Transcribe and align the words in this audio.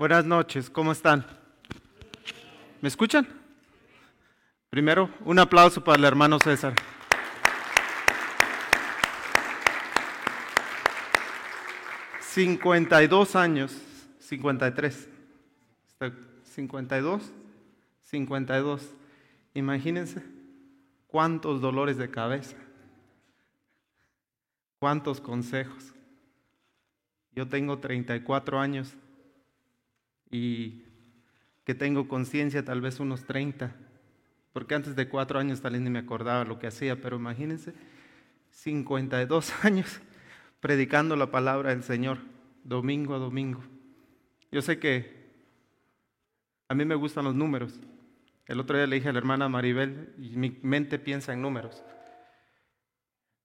Buenas 0.00 0.24
noches, 0.24 0.70
¿cómo 0.70 0.92
están? 0.92 1.26
¿Me 2.80 2.88
escuchan? 2.88 3.28
Primero, 4.70 5.10
un 5.26 5.38
aplauso 5.38 5.84
para 5.84 5.98
el 5.98 6.04
hermano 6.06 6.38
César. 6.38 6.72
...52 12.34 13.34
años... 13.34 13.76
...53... 14.26 15.06
...52... 16.56 17.20
...52... 18.10 18.80
...imagínense... 19.52 20.24
...cuántos 21.08 21.60
dolores 21.60 21.98
de 21.98 22.10
cabeza... 22.10 22.56
...cuántos 24.78 25.20
consejos... 25.20 25.92
...yo 27.32 27.46
tengo 27.46 27.80
34 27.80 28.58
años 28.58 28.96
y 30.30 30.82
que 31.64 31.74
tengo 31.74 32.08
conciencia 32.08 32.64
tal 32.64 32.80
vez 32.80 33.00
unos 33.00 33.24
30, 33.24 33.74
porque 34.52 34.74
antes 34.74 34.96
de 34.96 35.08
cuatro 35.08 35.38
años 35.38 35.60
tal 35.60 35.72
vez 35.72 35.80
ni 35.80 35.90
me 35.90 35.98
acordaba 35.98 36.44
lo 36.44 36.58
que 36.58 36.66
hacía, 36.66 37.00
pero 37.00 37.16
imagínense, 37.16 37.74
52 38.50 39.52
años 39.64 40.00
predicando 40.60 41.16
la 41.16 41.30
palabra 41.30 41.70
del 41.70 41.82
Señor, 41.82 42.18
domingo 42.64 43.14
a 43.14 43.18
domingo. 43.18 43.62
Yo 44.52 44.62
sé 44.62 44.78
que 44.78 45.20
a 46.68 46.74
mí 46.74 46.84
me 46.84 46.94
gustan 46.94 47.24
los 47.24 47.34
números. 47.34 47.80
El 48.46 48.60
otro 48.60 48.76
día 48.76 48.86
le 48.86 48.96
dije 48.96 49.08
a 49.08 49.12
la 49.12 49.18
hermana 49.18 49.48
Maribel, 49.48 50.12
y 50.18 50.30
mi 50.30 50.58
mente 50.62 50.98
piensa 50.98 51.32
en 51.32 51.40
números, 51.40 51.84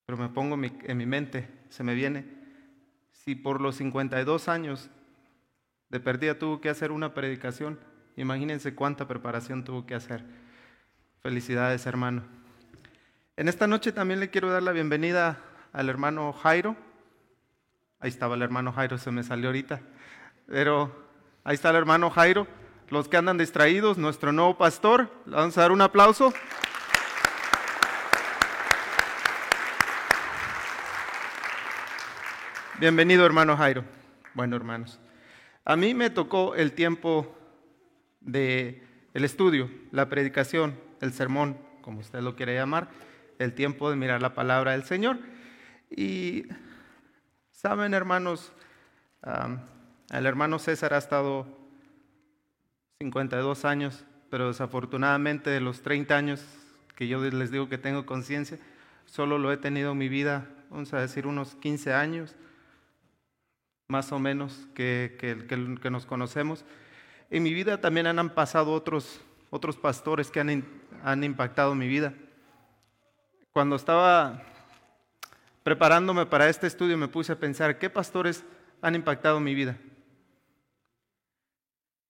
pero 0.05 0.17
me 0.17 0.29
pongo 0.29 0.55
en 0.55 0.97
mi 0.97 1.05
mente, 1.05 1.47
se 1.69 1.83
me 1.83 1.93
viene, 1.93 2.25
si 3.11 3.35
por 3.35 3.61
los 3.61 3.75
52 3.75 4.47
años 4.47 4.89
de 5.89 5.99
perdida 5.99 6.39
tuvo 6.39 6.61
que 6.61 6.69
hacer 6.69 6.91
una 6.91 7.13
predicación. 7.13 7.79
Imagínense 8.15 8.75
cuánta 8.75 9.07
preparación 9.07 9.63
tuvo 9.63 9.85
que 9.85 9.95
hacer. 9.95 10.23
Felicidades, 11.21 11.85
hermano. 11.85 12.23
En 13.37 13.47
esta 13.47 13.67
noche 13.67 13.91
también 13.91 14.19
le 14.19 14.29
quiero 14.29 14.49
dar 14.49 14.63
la 14.63 14.71
bienvenida 14.71 15.39
al 15.73 15.89
hermano 15.89 16.31
Jairo. 16.33 16.75
Ahí 17.99 18.09
estaba 18.09 18.35
el 18.35 18.41
hermano 18.41 18.71
Jairo, 18.71 18.97
se 18.97 19.11
me 19.11 19.23
salió 19.23 19.49
ahorita. 19.49 19.81
Pero 20.47 20.95
ahí 21.43 21.55
está 21.55 21.69
el 21.71 21.75
hermano 21.75 22.09
Jairo. 22.09 22.47
Los 22.89 23.07
que 23.07 23.17
andan 23.17 23.37
distraídos, 23.37 23.97
nuestro 23.97 24.31
nuevo 24.31 24.57
pastor. 24.57 25.09
Le 25.25 25.35
vamos 25.35 25.57
a 25.57 25.61
dar 25.61 25.71
un 25.71 25.81
aplauso. 25.81 26.33
Bienvenido, 32.79 33.25
hermano 33.25 33.57
Jairo. 33.57 33.83
Bueno, 34.33 34.55
hermanos. 34.55 34.99
A 35.67 35.75
mí 35.75 35.95
me 35.95 36.11
tocó 36.11 36.53
el 36.53 36.73
tiempo 36.73 37.35
del 38.21 38.83
el 39.15 39.23
estudio, 39.23 39.67
la 39.91 40.09
predicación, 40.09 40.79
el 41.01 41.11
sermón, 41.11 41.57
como 41.81 42.01
usted 42.01 42.21
lo 42.21 42.35
quiere 42.35 42.53
llamar, 42.53 42.89
el 43.39 43.53
tiempo 43.53 43.89
de 43.89 43.95
mirar 43.95 44.21
la 44.21 44.35
palabra 44.35 44.73
del 44.73 44.83
Señor. 44.83 45.17
Y 45.89 46.43
saben, 47.49 47.95
hermanos, 47.95 48.51
el 50.11 50.25
hermano 50.27 50.59
César 50.59 50.93
ha 50.93 50.99
estado 50.99 51.47
52 52.99 53.65
años, 53.65 54.05
pero 54.29 54.49
desafortunadamente 54.49 55.49
de 55.49 55.61
los 55.61 55.81
30 55.81 56.15
años 56.15 56.45
que 56.95 57.07
yo 57.07 57.19
les 57.19 57.49
digo 57.49 57.69
que 57.69 57.79
tengo 57.79 58.05
conciencia, 58.05 58.59
solo 59.05 59.39
lo 59.39 59.51
he 59.51 59.57
tenido 59.57 59.93
en 59.93 59.97
mi 59.97 60.09
vida, 60.09 60.47
vamos 60.69 60.93
a 60.93 61.01
decir, 61.01 61.25
unos 61.25 61.55
15 61.55 61.91
años 61.91 62.35
más 63.87 64.11
o 64.11 64.19
menos 64.19 64.67
que, 64.73 65.15
que, 65.19 65.89
nos 65.91 66.05
conocemos. 66.05 66.65
En 67.29 67.43
mi 67.43 67.53
vida 67.53 67.81
también 67.81 68.07
han 68.07 68.29
pasado 68.29 68.71
otros, 68.71 69.21
otros 69.49 69.77
pastores 69.77 70.31
que 70.31 70.39
han, 70.39 70.65
han 71.03 71.23
impactado 71.23 71.75
mi 71.75 71.87
vida. 71.87 72.13
Cuando 73.51 73.75
estaba 73.75 74.41
preparándome 75.63 76.25
para 76.25 76.49
este 76.49 76.67
estudio 76.67 76.97
me 76.97 77.07
puse 77.07 77.31
a 77.31 77.39
pensar, 77.39 77.77
¿qué 77.77 77.89
pastores 77.89 78.43
han 78.81 78.95
impactado 78.95 79.39
mi 79.39 79.53
vida? 79.53 79.77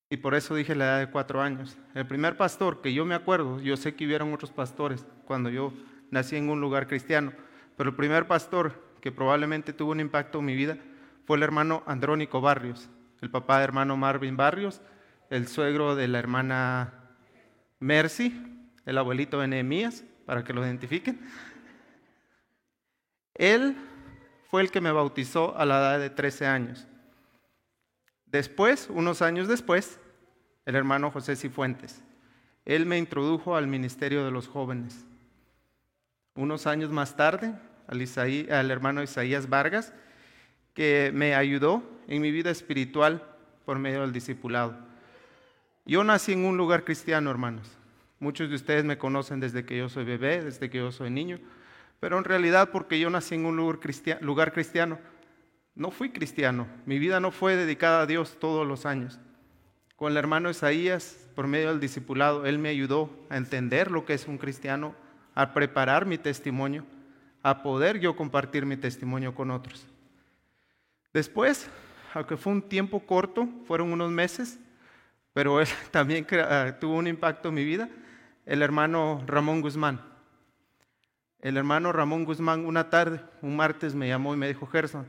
Y 0.10 0.18
por 0.18 0.36
eso 0.36 0.56
dije 0.56 0.76
la 0.76 0.86
edad 0.86 1.00
de 1.00 1.12
cuatro 1.12 1.42
años. 1.42 1.78
El 1.94 2.08
primer 2.08 2.38
pastor 2.38 2.82
que 2.82 2.94
yo 2.94 3.06
me 3.06 3.16
acuerdo, 3.16 3.60
yo 3.60 3.76
sé 3.76 3.96
que 3.96 4.06
hubieron 4.06 4.34
otros 4.34 4.52
pastores 4.52 5.06
cuando 5.26 5.50
yo 5.50 5.74
nací 6.12 6.36
en 6.38 6.50
un 6.50 6.62
lugar 6.62 6.88
cristiano, 6.88 7.34
pero 7.76 7.90
el 7.90 7.96
primer 7.96 8.28
pastor 8.28 8.82
que 9.02 9.12
probablemente 9.12 9.74
tuvo 9.74 9.92
un 9.92 10.00
impacto 10.00 10.40
en 10.40 10.46
mi 10.46 10.56
vida 10.56 10.78
fue 11.26 11.38
el 11.38 11.44
hermano 11.44 11.84
Andrónico 11.86 12.42
Barrios, 12.42 12.90
el 13.22 13.32
papá 13.32 13.58
de 13.58 13.64
hermano 13.64 13.98
Marvin 13.98 14.38
Barrios, 14.38 14.82
el 15.30 15.48
suegro 15.48 15.96
de 15.96 16.08
la 16.08 16.20
hermana 16.20 16.94
Mercy, 17.80 18.68
el 18.86 18.98
abuelito 18.98 19.40
de 19.40 19.48
Nehemías, 19.48 20.04
para 20.26 20.44
que 20.44 20.54
lo 20.54 20.64
identifiquen. 20.64 21.20
Él 23.34 23.76
fue 24.50 24.62
el 24.62 24.72
que 24.72 24.82
me 24.82 24.92
bautizó 24.92 25.58
a 25.58 25.66
la 25.66 25.80
edad 25.80 26.00
de 26.00 26.10
13 26.10 26.46
años. 26.46 26.88
Después, 28.26 28.88
unos 28.90 29.22
años 29.22 29.48
después, 29.48 30.00
el 30.66 30.76
hermano 30.76 31.12
José 31.12 31.36
Cifuentes. 31.36 32.04
Él 32.66 32.86
me 32.86 32.98
introdujo 32.98 33.56
al 33.56 33.68
ministerio 33.68 34.26
de 34.26 34.32
los 34.32 34.48
jóvenes. 34.48 35.06
Unos 36.36 36.68
años 36.68 36.92
más 36.92 37.16
tarde, 37.16 37.54
al, 37.88 38.52
al 38.52 38.72
hermano 38.72 39.04
Isaías 39.04 39.50
Vargas, 39.50 39.94
que 40.76 41.10
me 41.14 41.34
ayudó 41.34 41.82
en 42.08 42.22
mi 42.22 42.30
vida 42.30 42.52
espiritual 42.52 43.24
por 43.66 43.80
medio 43.80 44.02
del 44.02 44.12
discipulado. 44.14 44.78
Yo 45.86 46.04
nací 46.04 46.34
en 46.34 46.46
un 46.46 46.58
lugar 46.58 46.84
cristiano, 46.84 47.32
hermanos. 47.32 47.72
Muchos 48.20 48.50
de 48.50 48.56
ustedes 48.56 48.86
me 48.86 48.98
conocen 48.98 49.40
desde 49.40 49.66
que 49.66 49.78
yo 49.78 49.90
soy 49.90 50.04
bebé, 50.04 50.44
desde 50.44 50.70
que 50.70 50.78
yo 50.78 50.92
soy 50.92 51.10
niño, 51.10 51.40
pero 52.00 52.18
en 52.18 52.24
realidad 52.24 52.70
porque 52.72 53.00
yo 53.00 53.10
nací 53.10 53.36
en 53.36 53.46
un 53.46 53.56
lugar 53.56 53.80
cristiano, 53.80 54.22
lugar 54.22 54.54
cristiano 54.54 55.00
no 55.76 55.92
fui 55.92 56.12
cristiano. 56.12 56.68
Mi 56.86 57.00
vida 57.00 57.20
no 57.20 57.32
fue 57.32 57.56
dedicada 57.56 58.02
a 58.02 58.06
Dios 58.06 58.38
todos 58.40 58.66
los 58.66 58.86
años. 58.86 59.20
Con 59.96 60.12
el 60.12 60.18
hermano 60.18 60.50
Isaías, 60.50 61.30
por 61.36 61.48
medio 61.48 61.70
del 61.70 61.80
discipulado, 61.80 62.46
él 62.46 62.60
me 62.60 62.70
ayudó 62.70 63.10
a 63.30 63.38
entender 63.38 63.92
lo 63.92 64.06
que 64.06 64.14
es 64.14 64.28
un 64.28 64.38
cristiano, 64.38 64.96
a 65.34 65.54
preparar 65.54 66.06
mi 66.06 66.18
testimonio, 66.18 66.86
a 67.44 67.62
poder 67.62 68.00
yo 68.00 68.16
compartir 68.16 68.66
mi 68.66 68.78
testimonio 68.78 69.36
con 69.36 69.52
otros. 69.52 69.86
Después, 71.16 71.70
aunque 72.14 72.36
fue 72.36 72.52
un 72.52 72.62
tiempo 72.62 73.00
corto, 73.00 73.48
fueron 73.66 73.94
unos 73.94 74.12
meses, 74.12 74.60
pero 75.32 75.62
él 75.62 75.68
también 75.92 76.28
ah, 76.34 76.76
tuvo 76.78 76.98
un 76.98 77.08
impacto 77.08 77.48
en 77.48 77.56
mi 77.56 77.64
vida, 77.64 77.90
el 78.46 78.62
hermano 78.62 79.24
Ramón 79.26 79.62
Guzmán. 79.62 80.02
El 81.40 81.56
hermano 81.56 81.94
Ramón 81.94 82.26
Guzmán 82.26 82.66
una 82.66 82.90
tarde, 82.90 83.22
un 83.42 83.56
martes, 83.56 83.96
me 83.96 84.10
llamó 84.10 84.34
y 84.34 84.38
me 84.38 84.50
dijo, 84.50 84.68
Gerson, 84.68 85.06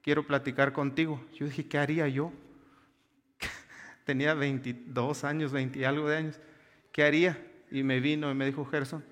quiero 0.00 0.26
platicar 0.26 0.72
contigo. 0.72 1.22
Yo 1.34 1.44
dije, 1.44 1.68
¿qué 1.68 1.76
haría 1.76 2.08
yo? 2.08 2.32
Tenía 4.06 4.32
22 4.32 5.24
años, 5.24 5.52
20 5.52 5.78
y 5.78 5.84
algo 5.84 6.08
de 6.08 6.16
años. 6.16 6.40
¿Qué 6.90 7.04
haría? 7.04 7.38
Y 7.70 7.82
me 7.82 8.00
vino 8.00 8.30
y 8.30 8.34
me 8.34 8.46
dijo, 8.46 8.64
Gerson, 8.64 9.04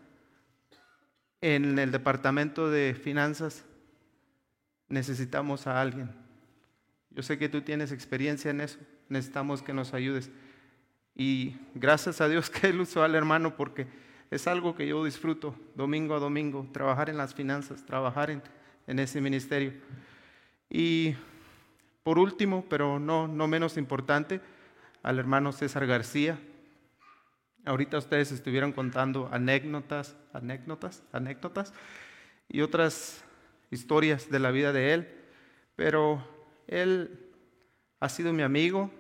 en 1.43 1.79
el 1.79 1.93
departamento 1.93 2.71
de 2.71 2.95
finanzas 2.95 3.66
necesitamos 4.89 5.67
a 5.67 5.81
alguien. 5.81 6.11
Yo 7.11 7.23
sé 7.23 7.39
que 7.39 7.49
tú 7.49 7.63
tienes 7.63 7.93
experiencia 7.93 8.51
en 8.51 8.61
eso, 8.61 8.79
necesitamos 9.09 9.63
que 9.63 9.73
nos 9.73 9.95
ayudes. 9.95 10.31
Y 11.15 11.57
gracias 11.75 12.21
a 12.21 12.29
Dios 12.29 12.51
que 12.51 12.69
Él 12.69 12.81
usó 12.81 13.03
al 13.03 13.15
hermano 13.15 13.57
porque 13.57 13.87
es 14.31 14.47
algo 14.47 14.75
que 14.75 14.87
yo 14.87 15.05
disfruto 15.05 15.55
domingo 15.75 16.15
a 16.15 16.19
domingo, 16.19 16.69
trabajar 16.73 17.09
en 17.09 17.17
las 17.17 17.35
finanzas, 17.35 17.85
trabajar 17.87 18.31
en, 18.31 18.43
en 18.87 18.99
ese 18.99 19.21
ministerio. 19.21 19.73
Y 20.69 21.15
por 22.03 22.19
último, 22.19 22.65
pero 22.69 22.99
no, 22.99 23.27
no 23.29 23.49
menos 23.49 23.77
importante, 23.77 24.41
al 25.03 25.19
hermano 25.19 25.53
César 25.53 25.87
García. 25.87 26.39
Ahorita 27.65 27.99
ustedes 27.99 28.31
estuvieron 28.33 28.73
contando 28.73 29.29
anécdotas, 29.33 30.17
anécdotas, 30.33 31.03
anécdotas 31.13 31.73
y 32.49 32.61
otras 32.61 33.25
historias 33.71 34.31
de 34.31 34.39
la 34.39 34.51
vida 34.51 34.73
de 34.73 34.95
él, 34.95 35.09
pero 35.77 36.27
él 36.67 37.31
ha 38.01 38.09
sido 38.09 38.33
mi 38.33 38.43
amigo, 38.43 38.91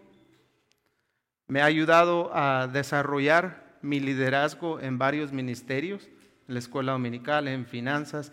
me 1.49 1.61
ha 1.61 1.67
ayudado 1.67 2.31
a 2.35 2.67
desarrollar 2.67 3.79
mi 3.83 4.01
liderazgo 4.01 4.81
en 4.81 4.99
varios 4.99 5.33
ministerios, 5.33 6.09
en 6.49 6.55
la 6.55 6.59
escuela 6.59 6.93
dominical, 6.93 7.49
en 7.49 7.67
finanzas, 7.67 8.33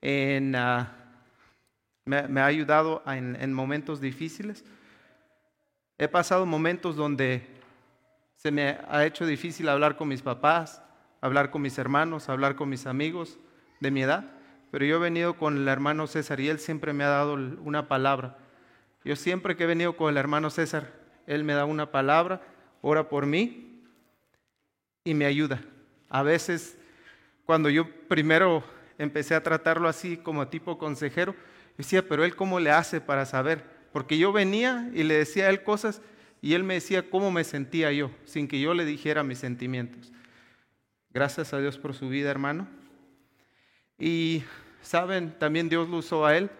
en, 0.00 0.54
ah, 0.54 0.94
me, 2.04 2.40
ha 2.40 2.46
ayudado 2.46 3.02
en 3.06 3.52
momentos 3.52 4.00
difíciles. 4.00 4.64
He 5.98 6.06
pasado 6.06 6.46
momentos 6.46 6.94
donde 6.94 7.58
se 8.36 8.52
me 8.52 8.78
ha 8.88 9.04
hecho 9.04 9.26
difícil 9.26 9.68
hablar 9.68 9.96
con 9.96 10.06
mis 10.06 10.22
papás, 10.22 10.80
hablar 11.20 11.50
con 11.50 11.60
mis 11.60 11.76
hermanos, 11.76 12.28
hablar 12.28 12.54
con 12.54 12.68
mis 12.68 12.86
amigos 12.86 13.36
de 13.80 13.90
mi 13.90 14.02
edad. 14.02 14.37
Pero 14.70 14.84
yo 14.84 14.96
he 14.96 15.00
venido 15.00 15.36
con 15.36 15.56
el 15.56 15.68
hermano 15.68 16.06
César 16.06 16.40
y 16.40 16.48
él 16.48 16.58
siempre 16.58 16.92
me 16.92 17.04
ha 17.04 17.08
dado 17.08 17.34
una 17.34 17.88
palabra. 17.88 18.36
Yo 19.04 19.16
siempre 19.16 19.56
que 19.56 19.64
he 19.64 19.66
venido 19.66 19.96
con 19.96 20.10
el 20.10 20.16
hermano 20.16 20.50
César, 20.50 20.92
Él 21.26 21.44
me 21.44 21.54
da 21.54 21.64
una 21.64 21.90
palabra, 21.90 22.42
ora 22.82 23.08
por 23.08 23.26
mí 23.26 23.82
y 25.04 25.14
me 25.14 25.24
ayuda. 25.24 25.62
A 26.10 26.22
veces, 26.22 26.76
cuando 27.46 27.70
yo 27.70 27.88
primero 28.08 28.64
empecé 28.98 29.34
a 29.34 29.42
tratarlo 29.42 29.88
así 29.88 30.16
como 30.16 30.48
tipo 30.48 30.76
consejero, 30.76 31.34
decía, 31.76 32.06
pero 32.06 32.24
Él 32.24 32.36
cómo 32.36 32.60
le 32.60 32.70
hace 32.70 33.00
para 33.00 33.24
saber? 33.24 33.64
Porque 33.92 34.18
yo 34.18 34.32
venía 34.32 34.90
y 34.92 35.04
le 35.04 35.14
decía 35.14 35.46
a 35.46 35.50
Él 35.50 35.62
cosas 35.62 36.02
y 36.42 36.54
Él 36.54 36.64
me 36.64 36.74
decía 36.74 37.08
cómo 37.08 37.30
me 37.30 37.44
sentía 37.44 37.90
yo, 37.92 38.10
sin 38.24 38.48
que 38.48 38.60
yo 38.60 38.74
le 38.74 38.84
dijera 38.84 39.22
mis 39.22 39.38
sentimientos. 39.38 40.12
Gracias 41.10 41.54
a 41.54 41.60
Dios 41.60 41.78
por 41.78 41.94
su 41.94 42.08
vida, 42.08 42.30
hermano. 42.30 42.68
Y 43.98 44.44
saben, 44.80 45.36
también 45.38 45.68
Dios 45.68 45.88
lo 45.88 45.98
usó 45.98 46.24
a 46.24 46.36
Él 46.36 46.50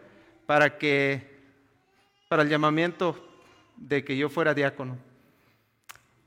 para 0.46 0.78
que, 0.78 1.38
para 2.28 2.42
el 2.42 2.48
llamamiento 2.48 3.24
de 3.76 4.04
que 4.04 4.16
yo 4.16 4.28
fuera 4.28 4.54
diácono. 4.54 4.98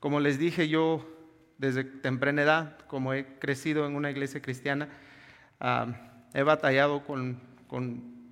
Como 0.00 0.20
les 0.20 0.38
dije, 0.38 0.68
yo 0.68 1.06
desde 1.58 1.84
temprana 1.84 2.42
edad, 2.42 2.78
como 2.88 3.12
he 3.14 3.38
crecido 3.38 3.86
en 3.86 3.94
una 3.94 4.10
iglesia 4.10 4.40
cristiana, 4.42 4.88
he 6.34 6.42
batallado 6.42 7.04
con, 7.04 7.40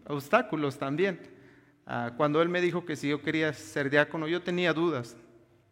obstáculos 0.06 0.78
también. 0.78 1.20
Ah, 1.86 2.12
cuando 2.16 2.42
él 2.42 2.48
me 2.48 2.60
dijo 2.60 2.84
que 2.84 2.96
si 2.96 3.08
yo 3.08 3.22
quería 3.22 3.52
ser 3.52 3.90
diácono, 3.90 4.26
yo 4.26 4.42
tenía 4.42 4.72
dudas, 4.72 5.16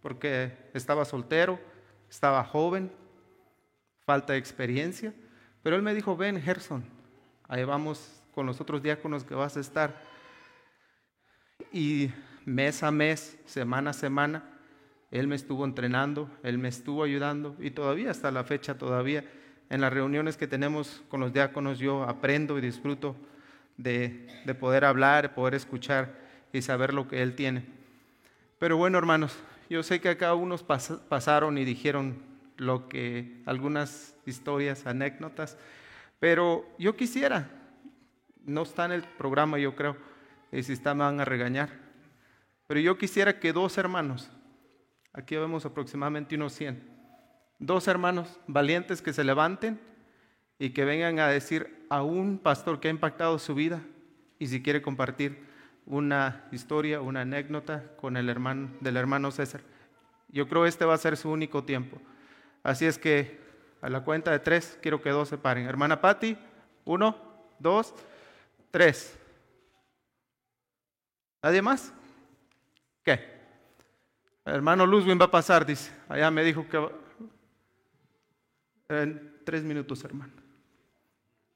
porque 0.01 0.53
estaba 0.75 1.05
soltero, 1.05 1.59
estaba 2.09 2.45
joven, 2.45 2.93
falta 4.05 4.35
de 4.35 4.39
experiencia, 4.39 5.13
pero 5.63 5.77
él 5.77 5.83
me 5.83 5.95
dijo, 5.95 6.17
ven 6.17 6.41
Gerson, 6.41 6.85
ahí 7.49 7.65
vamos 7.65 8.23
con 8.35 8.47
los 8.47 8.61
otros 8.61 8.83
diáconos 8.83 9.25
que 9.25 9.35
vas 9.35 9.57
a 9.57 9.61
estar. 9.61 10.01
Y 11.73 12.11
mes 12.45 12.83
a 12.83 12.91
mes, 12.91 13.37
semana 13.47 13.91
a 13.91 13.95
semana, 13.95 14.45
Él 15.11 15.27
me 15.27 15.35
estuvo 15.35 15.65
entrenando, 15.65 16.31
Él 16.43 16.59
me 16.59 16.69
estuvo 16.69 17.03
ayudando 17.03 17.57
y 17.59 17.73
todavía 17.73 18.11
hasta 18.11 18.31
la 18.31 18.45
fecha, 18.45 18.79
todavía 18.79 19.25
en 19.71 19.81
las 19.81 19.93
reuniones 19.93 20.37
que 20.37 20.47
tenemos 20.47 21.03
con 21.09 21.21
los 21.21 21.33
diáconos, 21.33 21.79
yo 21.79 22.05
aprendo 22.05 22.59
y 22.59 22.61
disfruto 22.61 23.17
de, 23.77 24.27
poder 24.59 24.85
hablar, 24.85 25.35
poder 25.35 25.55
escuchar 25.55 26.15
y 26.53 26.63
saber 26.63 26.95
lo 26.95 27.09
que 27.09 27.23
Él 27.23 27.35
tiene. 27.35 27.65
Pero 28.59 28.77
bueno, 28.77 28.99
hermanos, 28.99 29.37
yo 29.69 29.83
sé 29.83 30.01
que 30.01 30.09
acá 30.09 30.35
unos 30.35 30.63
pasaron 30.63 31.59
y 31.59 31.65
dijeron 31.65 32.19
lo 32.57 32.89
que 32.89 33.41
algunas 33.47 34.15
historias, 34.27 34.87
anécdotas, 34.87 35.59
pero 36.19 36.65
yo 36.79 36.97
quisiera, 36.97 37.51
no 38.45 38.63
está 38.63 38.85
en 38.85 38.93
el 38.93 39.03
programa 39.03 39.59
yo 39.59 39.75
creo, 39.77 39.97
y 40.53 40.63
si 40.63 40.73
está 40.73 40.95
me 40.95 41.05
van 41.05 41.21
a 41.21 41.25
regañar, 41.25 41.71
pero 42.67 42.81
yo 42.81 42.99
quisiera 42.99 43.39
que 43.39 43.53
dos 43.53 43.79
hermanos, 43.79 44.31
aquí 45.13 45.37
vemos 45.37 45.65
aproximadamente 45.65 46.35
unos 46.35 46.53
100, 46.55 46.83
dos 47.59 47.89
hermanos 47.89 48.41
valientes 48.47 49.03
que 49.03 49.13
se 49.13 49.25
levanten 49.25 49.81
y 50.59 50.71
que 50.71 50.85
vengan 50.85 51.19
a 51.19 51.29
decir 51.29 51.87
a 51.89 52.03
un 52.03 52.39
pastor 52.39 52.81
que 52.81 52.89
ha 52.89 52.91
impactado 52.91 53.39
su 53.39 53.55
vida 53.55 53.83
y 54.39 54.49
si 54.49 54.63
quiere 54.63 54.83
compartir 54.83 55.47
una 55.87 56.47
historia, 56.53 57.01
una 57.01 57.23
anécdota 57.23 57.97
con 57.97 58.17
el 58.17 58.29
hermano 58.29 58.71
del 58.81 58.97
hermano 58.97 59.31
César. 59.31 59.63
Yo 60.29 60.49
creo 60.49 60.67
este 60.67 60.85
va 60.85 60.95
a 60.95 60.99
ser 60.99 61.17
su 61.17 61.31
único 61.31 61.65
tiempo. 61.65 61.99
Así 62.63 62.85
es 62.85 62.99
que 62.99 63.41
a 63.81 63.89
la 63.89 64.03
cuenta 64.03 64.31
de 64.31 64.39
tres 64.39 64.79
quiero 64.83 65.01
que 65.01 65.11
dos 65.11 65.29
se 65.29 65.39
paren. 65.39 65.67
Hermana 65.67 66.01
Patti, 66.01 66.37
uno, 66.85 67.17
dos, 67.59 67.95
tres. 68.71 69.19
¿Nadie 71.43 71.63
más? 71.63 71.93
¿Qué? 73.05 73.39
Hermano 74.45 74.87
Luzwin 74.87 75.21
va 75.21 75.27
a 75.27 75.31
pasar, 75.31 75.65
dice. 75.65 75.93
Allá 76.09 76.31
me 76.31 76.43
dijo 76.43 76.67
que... 76.69 76.89
En 78.89 79.43
tres 79.45 79.63
minutos, 79.63 80.03
hermano. 80.05 80.33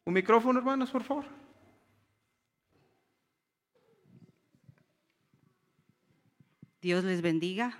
Un 0.05 0.15
micrófono, 0.15 0.59
hermanos, 0.59 0.91
por 0.91 1.03
favor. 1.03 1.25
Dios 6.83 7.05
les 7.05 7.23
bendiga. 7.23 7.79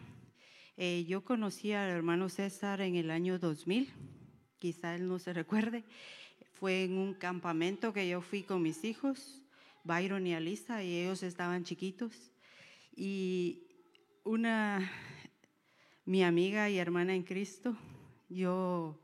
Eh, 0.77 1.05
yo 1.07 1.23
conocí 1.23 1.73
al 1.73 1.91
hermano 1.91 2.29
César 2.29 2.81
en 2.81 2.95
el 2.95 3.11
año 3.11 3.39
2000, 3.39 3.93
quizá 4.63 4.95
él 4.95 5.09
no 5.09 5.19
se 5.19 5.33
recuerde. 5.33 5.83
Fue 6.61 6.85
en 6.85 6.97
un 6.97 7.15
campamento 7.15 7.93
que 7.93 8.09
yo 8.09 8.21
fui 8.21 8.45
con 8.45 8.63
mis 8.63 8.85
hijos, 8.85 9.43
Byron 9.83 10.25
y 10.25 10.35
Alisa, 10.35 10.85
y 10.85 11.01
ellos 11.01 11.25
estaban 11.25 11.65
chiquitos. 11.65 12.31
Y 12.95 13.65
una, 14.23 14.89
mi 16.05 16.23
amiga 16.23 16.71
y 16.71 16.79
hermana 16.79 17.13
en 17.13 17.25
Cristo, 17.25 17.77
yo 18.29 18.97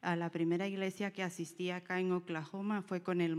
a 0.00 0.16
la 0.16 0.30
primera 0.30 0.66
iglesia 0.66 1.12
que 1.12 1.22
asistí 1.22 1.70
acá 1.70 2.00
en 2.00 2.10
Oklahoma 2.10 2.82
fue 2.82 3.00
con 3.00 3.20
el, 3.20 3.36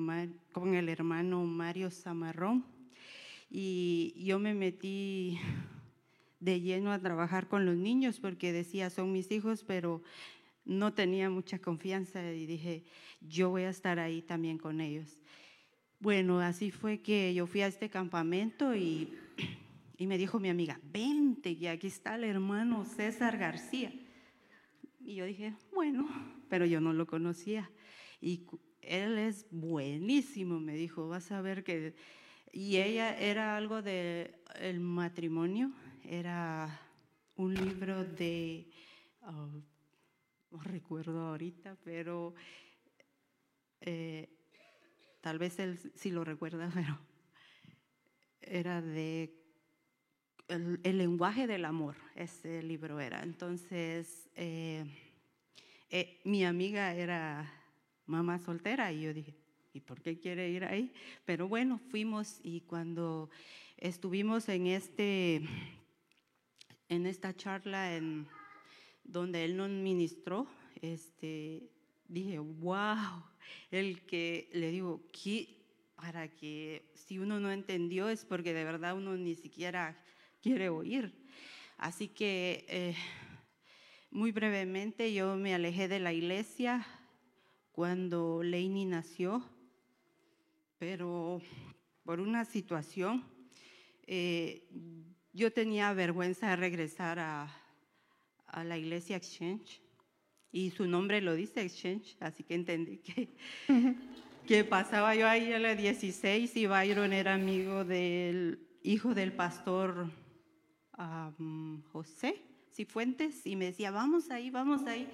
con 0.53 0.75
el 0.75 0.87
hermano 0.87 1.43
Mario 1.43 1.91
Zamarrón. 1.91 2.63
Y 3.49 4.13
yo 4.15 4.39
me 4.39 4.53
metí 4.53 5.37
de 6.39 6.61
lleno 6.61 6.93
a 6.93 6.99
trabajar 6.99 7.49
con 7.49 7.65
los 7.65 7.75
niños 7.75 8.21
porque 8.21 8.53
decía, 8.53 8.89
son 8.89 9.11
mis 9.11 9.29
hijos, 9.29 9.65
pero 9.67 10.01
no 10.65 10.93
tenía 10.93 11.29
mucha 11.29 11.59
confianza 11.59 12.33
y 12.33 12.45
dije, 12.45 12.83
yo 13.21 13.49
voy 13.49 13.63
a 13.63 13.69
estar 13.69 13.99
ahí 13.99 14.21
también 14.21 14.57
con 14.57 14.81
ellos. 14.81 15.21
Bueno, 15.99 16.39
así 16.39 16.71
fue 16.71 17.01
que 17.01 17.33
yo 17.33 17.45
fui 17.47 17.61
a 17.61 17.67
este 17.67 17.89
campamento 17.89 18.75
y 18.75 19.13
y 19.99 20.07
me 20.07 20.17
dijo 20.17 20.39
mi 20.39 20.47
amiga, 20.47 20.79
vente, 20.81 21.51
y 21.51 21.67
aquí 21.67 21.87
está 21.87 22.15
el 22.15 22.23
hermano 22.23 22.85
César 22.85 23.37
García. 23.37 23.91
Y 25.01 25.15
yo 25.15 25.25
dije, 25.25 25.53
bueno, 25.73 26.07
pero 26.47 26.65
yo 26.65 26.79
no 26.79 26.93
lo 26.93 27.05
conocía. 27.05 27.69
Y 28.21 28.45
él 28.81 29.17
es 29.17 29.45
buenísimo, 29.51 30.57
me 30.61 30.75
dijo, 30.75 31.09
vas 31.09 31.33
a 31.33 31.41
ver 31.41 31.65
que... 31.65 31.95
Y 32.53 32.77
ella 32.77 33.13
era 33.19 33.57
algo 33.57 33.81
de 33.81 34.35
el 34.61 34.79
matrimonio, 34.79 35.73
era 36.05 36.79
un 37.35 37.53
libro 37.53 38.05
de, 38.05 38.69
oh, 39.21 39.49
no 40.51 40.59
recuerdo 40.63 41.27
ahorita, 41.27 41.77
pero 41.83 42.33
eh, 43.81 44.29
tal 45.21 45.39
vez 45.39 45.59
él 45.59 45.77
sí 45.95 46.11
lo 46.11 46.23
recuerda, 46.23 46.69
pero 46.73 46.99
era 48.41 48.81
de 48.81 49.35
el, 50.47 50.79
lenguaje 50.97 51.45
del 51.45 51.65
amor, 51.65 51.95
ese 52.15 52.63
libro 52.63 52.99
era. 52.99 53.21
Entonces, 53.21 54.29
eh, 54.35 54.85
eh, 55.91 56.19
mi 56.23 56.43
amiga 56.43 56.93
era 56.93 57.51
mamá 58.07 58.39
soltera 58.39 58.91
y 58.91 59.01
yo 59.01 59.13
dije, 59.13 59.35
¿y 59.73 59.81
por 59.81 60.01
qué 60.01 60.19
quiere 60.19 60.49
ir 60.49 60.65
ahí? 60.65 60.91
Pero 61.25 61.47
bueno, 61.47 61.79
fuimos 61.91 62.39
y 62.41 62.61
cuando 62.61 63.29
estuvimos 63.77 64.49
en, 64.49 64.65
este, 64.65 65.41
en 66.89 67.05
esta 67.05 67.35
charla 67.35 67.95
en, 67.95 68.27
donde 69.03 69.45
él 69.45 69.57
nos 69.57 69.69
ministró, 69.69 70.47
este, 70.81 71.69
dije, 72.07 72.39
wow, 72.39 73.23
el 73.71 74.01
que 74.05 74.49
le 74.53 74.71
digo, 74.71 75.01
para 75.95 76.29
que 76.29 76.91
si 76.93 77.19
uno 77.19 77.39
no 77.39 77.51
entendió 77.51 78.09
es 78.09 78.25
porque 78.25 78.53
de 78.53 78.63
verdad 78.63 78.95
uno 78.95 79.17
ni 79.17 79.35
siquiera 79.35 80.01
quiere 80.41 80.69
oír. 80.69 81.13
Así 81.77 82.07
que 82.07 82.65
eh, 82.67 82.95
muy 84.09 84.31
brevemente 84.31 85.13
yo 85.13 85.35
me 85.35 85.53
alejé 85.53 85.87
de 85.87 85.99
la 85.99 86.13
iglesia 86.13 86.85
cuando 87.71 88.41
Leini 88.43 88.85
nació, 88.85 89.43
pero 90.77 91.41
por 92.03 92.19
una 92.19 92.45
situación 92.45 93.23
eh, 94.07 94.67
yo 95.33 95.53
tenía 95.53 95.93
vergüenza 95.93 96.49
de 96.49 96.55
regresar 96.55 97.19
a, 97.19 97.55
a 98.51 98.63
la 98.63 98.77
iglesia 98.77 99.17
Exchange 99.17 99.81
y 100.51 100.71
su 100.71 100.87
nombre 100.87 101.21
lo 101.21 101.35
dice 101.35 101.61
Exchange, 101.61 102.17
así 102.19 102.43
que 102.43 102.55
entendí 102.55 102.97
que, 102.97 103.29
que 104.47 104.63
pasaba 104.63 105.15
yo 105.15 105.27
ahí 105.27 105.53
a 105.53 105.59
la 105.59 105.75
16 105.75 106.55
y 106.55 106.65
Byron 106.65 107.13
era 107.13 107.35
amigo 107.35 107.85
del 107.85 108.59
hijo 108.83 109.13
del 109.13 109.33
pastor 109.33 110.09
José 111.91 112.41
Cifuentes 112.73 113.45
y 113.45 113.55
me 113.55 113.65
decía, 113.65 113.91
vamos 113.91 114.31
ahí, 114.31 114.49
vamos 114.49 114.85
ahí. 114.85 115.07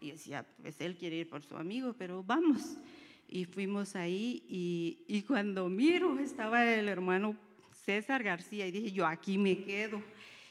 Y 0.00 0.12
decía, 0.12 0.46
pues 0.60 0.80
él 0.80 0.96
quiere 0.96 1.16
ir 1.16 1.28
por 1.28 1.42
su 1.42 1.56
amigo, 1.56 1.94
pero 1.94 2.22
vamos. 2.22 2.76
Y 3.28 3.44
fuimos 3.44 3.96
ahí 3.96 4.44
y, 4.48 5.04
y 5.08 5.22
cuando 5.22 5.68
miro 5.68 6.18
estaba 6.18 6.64
el 6.64 6.88
hermano 6.88 7.36
César 7.72 8.22
García 8.22 8.66
y 8.66 8.70
dije, 8.70 8.92
yo 8.92 9.06
aquí 9.06 9.36
me 9.36 9.62
quedo. 9.64 10.02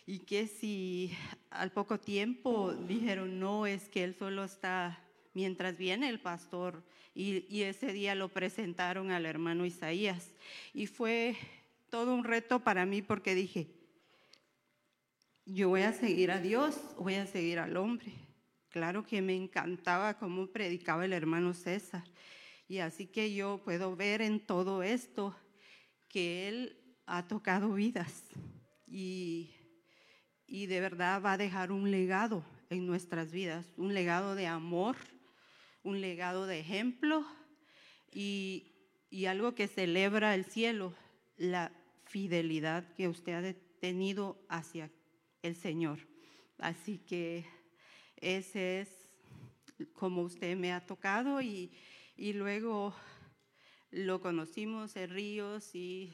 Y 0.05 0.19
que 0.19 0.47
si 0.47 1.12
al 1.50 1.71
poco 1.71 2.00
tiempo 2.00 2.74
dijeron, 2.74 3.39
no, 3.39 3.65
es 3.65 3.89
que 3.89 4.03
él 4.03 4.15
solo 4.17 4.43
está 4.43 5.00
mientras 5.33 5.77
viene 5.77 6.09
el 6.09 6.19
pastor. 6.19 6.83
Y, 7.13 7.45
y, 7.50 7.63
ese 7.63 7.93
día 7.93 8.13
lo 8.13 8.29
presentaron 8.29 9.12
al 9.12 9.25
hermano 9.25 9.65
Isaías. 9.65 10.31
Y 10.74 10.88
fue 10.88 11.35
todo 11.89 12.13
un 12.13 12.24
reto 12.24 12.59
para 12.59 12.85
mí 12.85 13.01
porque 13.01 13.35
dije, 13.35 13.67
yo 15.45 15.69
voy 15.69 15.81
a 15.81 15.93
seguir 15.93 16.31
a 16.31 16.41
Dios, 16.41 16.77
voy 16.97 17.15
a 17.15 17.25
seguir 17.25 17.59
al 17.59 17.77
hombre. 17.77 18.12
Claro 18.69 19.05
que 19.05 19.21
me 19.21 19.35
encantaba 19.35 20.17
cómo 20.17 20.47
predicaba 20.47 21.05
el 21.05 21.13
hermano 21.13 21.53
César. 21.53 22.03
Y 22.67 22.79
así 22.79 23.07
que 23.07 23.33
yo 23.33 23.62
puedo 23.63 23.95
ver 23.95 24.21
en 24.21 24.39
todo 24.39 24.83
esto 24.83 25.35
que 26.09 26.47
él 26.50 26.77
ha 27.05 27.27
tocado 27.27 27.74
vidas 27.74 28.24
y, 28.88 29.54
y 30.48 30.68
de 30.68 30.80
verdad 30.80 31.22
va 31.22 31.34
a 31.34 31.38
dejar 31.38 31.72
un 31.72 31.92
legado 31.92 32.44
en 32.70 32.86
nuestras 32.86 33.32
vidas, 33.32 33.66
un 33.78 33.94
legado 33.94 34.36
de 34.36 34.48
amor, 34.48 34.96
un 35.84 36.02
legado 36.02 36.46
de 36.48 36.60
ejemplo 36.60 37.25
y, 38.12 38.72
algo 39.28 39.56
que 39.56 39.68
celebra 39.68 40.36
el 40.36 40.46
cielo, 40.46 40.94
la 41.38 41.72
fidelidad 42.04 42.94
que 42.96 43.08
usted 43.08 43.34
ha 43.34 43.80
tenido 43.80 44.38
hacia 44.50 44.92
el 45.42 45.56
Señor. 45.56 46.00
Así 46.58 46.98
que 46.98 47.46
ese 48.18 48.82
es 48.82 49.10
como 49.94 50.22
usted 50.22 50.58
me 50.58 50.74
ha 50.74 50.86
tocado 50.86 51.42
y, 51.42 51.72
luego 52.18 52.94
lo 53.92 54.20
conocimos 54.20 54.96
en 54.96 55.10
Ríos 55.10 55.74
y 55.75 56.14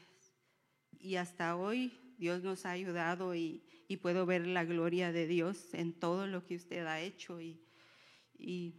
hasta 1.18 1.56
hoy 1.56 1.92
Dios 2.18 2.42
nos 2.42 2.66
ha 2.66 2.70
ayudado 2.70 3.34
y, 3.34 3.64
y, 3.92 3.96
puedo 3.98 4.24
ver 4.24 4.46
la 4.46 4.64
gloria 4.64 5.12
de 5.12 5.26
Dios 5.26 5.74
en 5.74 5.92
todo 5.92 6.26
lo 6.26 6.44
que 6.46 6.56
usted 6.56 6.86
ha 6.86 7.00
hecho 7.00 7.40
y, 7.40 8.74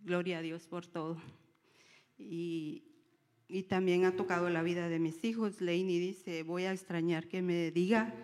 gloria 0.00 0.38
a 0.38 0.42
Dios 0.42 0.66
por 0.66 0.86
todo. 0.86 1.20
Y, 2.18 2.84
también 3.68 4.04
ha 4.04 4.12
tocado 4.12 4.50
la 4.50 4.62
vida 4.62 4.88
de 4.88 4.98
mis 4.98 5.24
hijos. 5.24 5.60
Leini 5.60 5.98
dice, 5.98 6.42
voy 6.42 6.64
a 6.64 6.72
extrañar 6.72 7.28
que 7.28 7.42
me 7.42 7.70
diga 7.70 8.14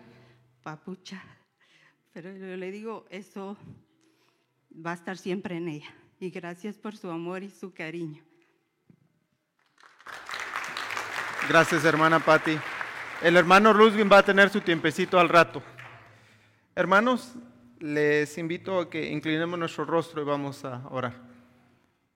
papucha, 0.62 1.22
pero 2.12 2.34
yo 2.36 2.56
le 2.56 2.70
digo, 2.70 3.06
eso 3.10 3.56
va 4.74 4.92
a 4.92 4.94
estar 4.94 5.18
siempre 5.18 5.56
en 5.56 5.68
ella. 5.68 5.94
Y 6.20 6.30
gracias 6.30 6.76
por 6.78 6.96
su 6.96 7.10
amor 7.10 7.42
y 7.42 7.50
su 7.50 7.72
cariño. 7.74 8.22
Gracias, 11.48 11.84
hermana 11.84 12.20
Patti. 12.20 12.58
El 13.22 13.36
hermano 13.36 13.72
Rusvin 13.72 14.08
va 14.10 14.18
a 14.18 14.22
tener 14.22 14.48
su 14.48 14.60
tiempecito 14.60 15.18
al 15.18 15.28
rato. 15.28 15.62
Hermanos, 16.76 17.34
les 17.78 18.36
invito 18.36 18.80
a 18.80 18.90
que 18.90 19.12
inclinemos 19.12 19.56
nuestro 19.56 19.84
rostro 19.84 20.20
y 20.22 20.24
vamos 20.24 20.64
a 20.64 20.82
orar. 20.90 21.14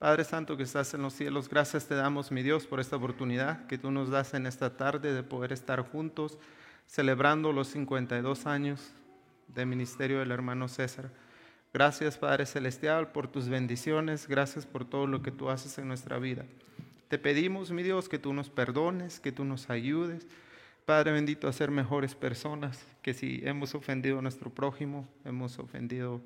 Padre 0.00 0.24
Santo 0.24 0.56
que 0.56 0.64
estás 0.64 0.92
en 0.94 1.02
los 1.02 1.14
cielos, 1.14 1.48
gracias 1.48 1.86
te 1.86 1.94
damos, 1.94 2.32
mi 2.32 2.42
Dios, 2.42 2.66
por 2.66 2.80
esta 2.80 2.96
oportunidad 2.96 3.68
que 3.68 3.78
tú 3.78 3.92
nos 3.92 4.10
das 4.10 4.34
en 4.34 4.46
esta 4.46 4.76
tarde 4.76 5.14
de 5.14 5.22
poder 5.22 5.52
estar 5.52 5.82
juntos 5.82 6.38
celebrando 6.88 7.52
los 7.52 7.68
52 7.68 8.46
años 8.46 8.90
de 9.46 9.64
ministerio 9.64 10.18
del 10.18 10.32
hermano 10.32 10.66
César. 10.66 11.12
Gracias 11.72 12.18
Padre 12.18 12.44
Celestial 12.44 13.12
por 13.12 13.28
tus 13.28 13.48
bendiciones, 13.48 14.26
gracias 14.26 14.66
por 14.66 14.84
todo 14.84 15.06
lo 15.06 15.22
que 15.22 15.30
tú 15.30 15.50
haces 15.50 15.78
en 15.78 15.86
nuestra 15.86 16.18
vida. 16.18 16.44
Te 17.06 17.18
pedimos, 17.18 17.70
mi 17.70 17.84
Dios, 17.84 18.08
que 18.08 18.18
tú 18.18 18.32
nos 18.32 18.50
perdones, 18.50 19.20
que 19.20 19.30
tú 19.30 19.44
nos 19.44 19.70
ayudes. 19.70 20.26
Padre 20.88 21.12
bendito, 21.12 21.48
a 21.48 21.52
ser 21.52 21.70
mejores 21.70 22.14
personas, 22.14 22.82
que 23.02 23.12
si 23.12 23.42
hemos 23.44 23.74
ofendido 23.74 24.20
a 24.20 24.22
nuestro 24.22 24.48
prójimo, 24.48 25.06
hemos 25.26 25.58
ofendido, 25.58 26.22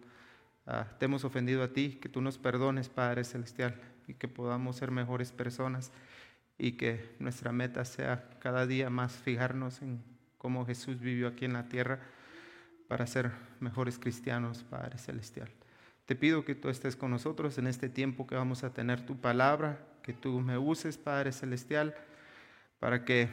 te 1.00 1.04
hemos 1.04 1.24
ofendido 1.24 1.64
a 1.64 1.72
ti, 1.72 1.98
que 2.00 2.08
tú 2.08 2.20
nos 2.20 2.38
perdones, 2.38 2.88
Padre 2.88 3.24
Celestial, 3.24 3.74
y 4.06 4.14
que 4.14 4.28
podamos 4.28 4.76
ser 4.76 4.92
mejores 4.92 5.32
personas 5.32 5.90
y 6.58 6.76
que 6.76 7.12
nuestra 7.18 7.50
meta 7.50 7.84
sea 7.84 8.30
cada 8.38 8.64
día 8.64 8.88
más 8.88 9.14
fijarnos 9.14 9.82
en 9.82 10.00
cómo 10.38 10.64
Jesús 10.64 11.00
vivió 11.00 11.26
aquí 11.26 11.44
en 11.44 11.54
la 11.54 11.68
tierra 11.68 11.98
para 12.86 13.08
ser 13.08 13.32
mejores 13.58 13.98
cristianos, 13.98 14.62
Padre 14.62 14.96
Celestial. 14.96 15.50
Te 16.06 16.14
pido 16.14 16.44
que 16.44 16.54
tú 16.54 16.68
estés 16.68 16.94
con 16.94 17.10
nosotros 17.10 17.58
en 17.58 17.66
este 17.66 17.88
tiempo 17.88 18.28
que 18.28 18.36
vamos 18.36 18.62
a 18.62 18.72
tener 18.72 19.04
tu 19.04 19.16
palabra, 19.16 19.80
que 20.04 20.12
tú 20.12 20.38
me 20.38 20.56
uses, 20.56 20.98
Padre 20.98 21.32
Celestial, 21.32 21.96
para 22.78 23.04
que 23.04 23.28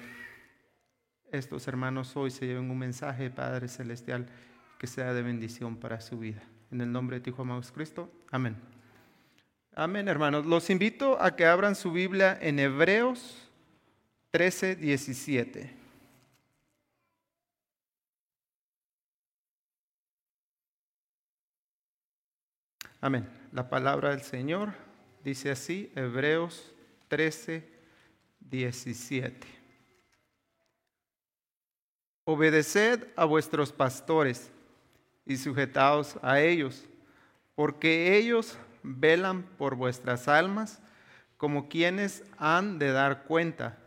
estos 1.32 1.68
hermanos 1.68 2.16
hoy 2.16 2.32
se 2.32 2.46
lleven 2.46 2.70
un 2.70 2.78
mensaje, 2.78 3.30
Padre 3.30 3.68
Celestial, 3.68 4.28
que 4.78 4.88
sea 4.88 5.14
de 5.14 5.22
bendición 5.22 5.78
para 5.78 6.02
su 6.02 6.18
vida. 6.18 6.42
En 6.72 6.82
el 6.82 6.92
nombre 6.92 7.20
de 7.20 7.30
Hijo 7.30 7.42
amado 7.42 7.62
Cristo. 7.74 8.12
Amén. 8.32 8.56
Amén, 9.76 10.08
hermanos. 10.08 10.46
Los 10.46 10.70
invito 10.70 11.22
a 11.22 11.36
que 11.36 11.46
abran 11.46 11.76
su 11.76 11.92
Biblia 11.92 12.38
en 12.42 12.60
Hebreos 12.60 13.50
13, 14.32 14.76
17. 14.76 15.76
Amén. 23.02 23.30
La 23.54 23.70
palabra 23.70 24.10
del 24.10 24.22
Señor 24.22 24.74
dice 25.24 25.52
así, 25.52 25.92
Hebreos 25.96 26.74
13, 27.08 27.68
17. 28.42 29.59
Obedeced 32.32 33.08
a 33.16 33.26
vuestros 33.26 33.72
pastores 33.72 34.52
y 35.26 35.36
sujetaos 35.36 36.20
a 36.22 36.40
ellos, 36.42 36.86
porque 37.56 38.18
ellos 38.18 38.56
velan 38.84 39.42
por 39.58 39.74
vuestras 39.74 40.28
almas 40.28 40.80
como 41.38 41.70
quienes 41.70 42.24
han 42.38 42.78
de 42.78 42.92
dar 42.92 43.24
cuenta, 43.24 43.80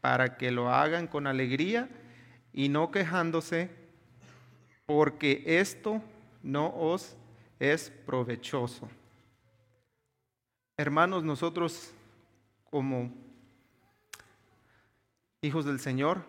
para 0.00 0.36
que 0.36 0.52
lo 0.52 0.72
hagan 0.72 1.08
con 1.08 1.26
alegría 1.26 1.88
y 2.52 2.68
no 2.68 2.92
quejándose, 2.92 3.70
porque 4.86 5.42
esto 5.44 6.00
no 6.44 6.68
os 6.68 7.16
es 7.58 7.90
provechoso. 8.06 8.88
Hermanos, 10.76 11.24
nosotros 11.24 11.90
como 12.70 13.12
hijos 15.42 15.64
del 15.64 15.80
Señor, 15.80 16.22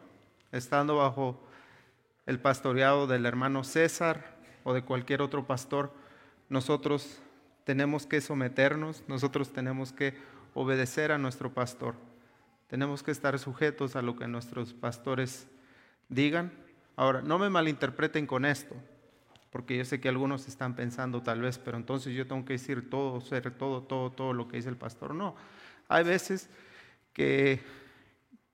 estando 0.51 0.95
bajo 0.95 1.50
el 2.25 2.39
pastoreado 2.39 3.07
del 3.07 3.25
hermano 3.25 3.63
César 3.63 4.37
o 4.63 4.73
de 4.73 4.83
cualquier 4.83 5.21
otro 5.21 5.45
pastor, 5.47 5.93
nosotros 6.49 7.21
tenemos 7.63 8.05
que 8.05 8.21
someternos, 8.21 9.03
nosotros 9.07 9.53
tenemos 9.53 9.91
que 9.91 10.15
obedecer 10.53 11.11
a 11.11 11.17
nuestro 11.17 11.53
pastor. 11.53 11.95
Tenemos 12.67 13.03
que 13.03 13.11
estar 13.11 13.37
sujetos 13.39 13.95
a 13.95 14.01
lo 14.01 14.15
que 14.15 14.27
nuestros 14.27 14.73
pastores 14.73 15.47
digan. 16.09 16.51
Ahora, 16.95 17.21
no 17.21 17.39
me 17.39 17.49
malinterpreten 17.49 18.27
con 18.27 18.45
esto 18.45 18.75
porque 19.51 19.77
yo 19.77 19.85
sé 19.85 19.99
que 19.99 20.09
algunos 20.09 20.47
están 20.47 20.75
pensando 20.75 21.21
tal 21.21 21.41
vez, 21.41 21.59
pero 21.59 21.75
entonces 21.75 22.15
yo 22.15 22.25
tengo 22.25 22.45
que 22.45 22.53
decir 22.53 22.89
todo, 22.89 23.19
ser 23.19 23.51
todo, 23.51 23.83
todo, 23.83 24.09
todo 24.09 24.33
lo 24.33 24.47
que 24.47 24.57
dice 24.57 24.69
el 24.69 24.77
pastor. 24.77 25.13
No, 25.13 25.35
hay 25.89 26.05
veces 26.05 26.49
que, 27.11 27.61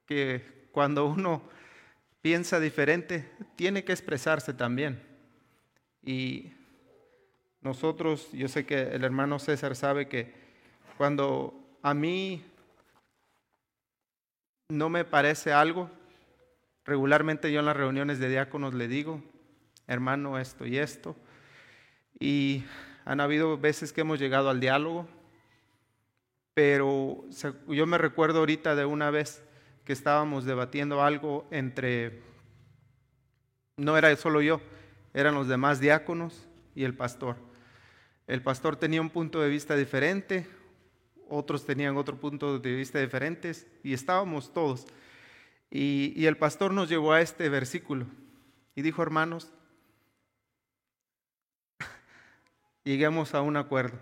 que 0.07 0.67
cuando 0.71 1.05
uno 1.05 1.43
piensa 2.27 2.59
diferente, 2.59 3.25
tiene 3.55 3.85
que 3.85 3.93
expresarse 3.93 4.53
también. 4.53 5.01
Y 6.03 6.51
nosotros, 7.61 8.29
yo 8.33 8.49
sé 8.49 8.65
que 8.65 8.81
el 8.81 9.05
hermano 9.05 9.39
César 9.39 9.77
sabe 9.77 10.09
que 10.09 10.33
cuando 10.97 11.53
a 11.81 11.93
mí 11.93 12.43
no 14.67 14.89
me 14.89 15.05
parece 15.05 15.53
algo, 15.53 15.89
regularmente 16.83 17.49
yo 17.49 17.61
en 17.61 17.67
las 17.67 17.77
reuniones 17.77 18.19
de 18.19 18.27
diáconos 18.27 18.73
le 18.73 18.89
digo, 18.89 19.23
hermano, 19.87 20.37
esto 20.37 20.65
y 20.65 20.79
esto. 20.79 21.15
Y 22.19 22.65
han 23.05 23.21
habido 23.21 23.57
veces 23.57 23.93
que 23.93 24.01
hemos 24.01 24.19
llegado 24.19 24.49
al 24.49 24.59
diálogo, 24.59 25.07
pero 26.53 27.23
yo 27.69 27.85
me 27.85 27.97
recuerdo 27.97 28.39
ahorita 28.39 28.75
de 28.75 28.83
una 28.83 29.11
vez 29.11 29.46
que 29.87 29.93
estábamos 29.93 30.43
debatiendo 30.43 31.01
algo 31.01 31.47
entre, 31.49 32.21
no 33.77 33.97
era 33.97 34.13
solo 34.17 34.41
yo, 34.41 34.59
eran 35.13 35.33
los 35.33 35.47
demás 35.47 35.79
diáconos 35.79 36.45
y 36.75 36.83
el 36.83 36.93
pastor. 36.93 37.37
El 38.27 38.41
pastor 38.41 38.75
tenía 38.75 38.99
un 38.99 39.09
punto 39.09 39.39
de 39.39 39.47
vista 39.47 39.77
diferente, 39.77 40.45
otros 41.29 41.65
tenían 41.65 41.95
otro 41.95 42.17
punto 42.17 42.59
de 42.59 42.75
vista 42.75 42.99
diferente 42.99 43.53
y 43.81 43.93
estábamos 43.93 44.51
todos. 44.51 44.87
Y, 45.71 46.25
el 46.25 46.35
pastor 46.35 46.73
nos 46.73 46.89
llevó 46.89 47.13
a 47.13 47.21
este 47.21 47.47
versículo 47.47 48.07
y 48.75 48.81
dijo, 48.81 49.01
hermanos, 49.01 49.53
lleguemos 52.83 53.33
a 53.33 53.41
un 53.41 53.55
acuerdo. 53.55 53.97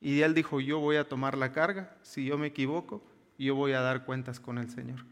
Y 0.00 0.22
él 0.22 0.32
dijo, 0.32 0.58
yo 0.58 0.78
voy 0.78 0.96
a 0.96 1.06
tomar 1.06 1.36
la 1.36 1.52
carga, 1.52 1.98
si 2.00 2.24
yo 2.24 2.38
me 2.38 2.46
equivoco, 2.46 3.11
yo 3.44 3.54
voy 3.54 3.72
a 3.72 3.80
dar 3.80 4.04
cuentas 4.04 4.40
con 4.40 4.58
el 4.58 4.70
Señor. 4.70 5.04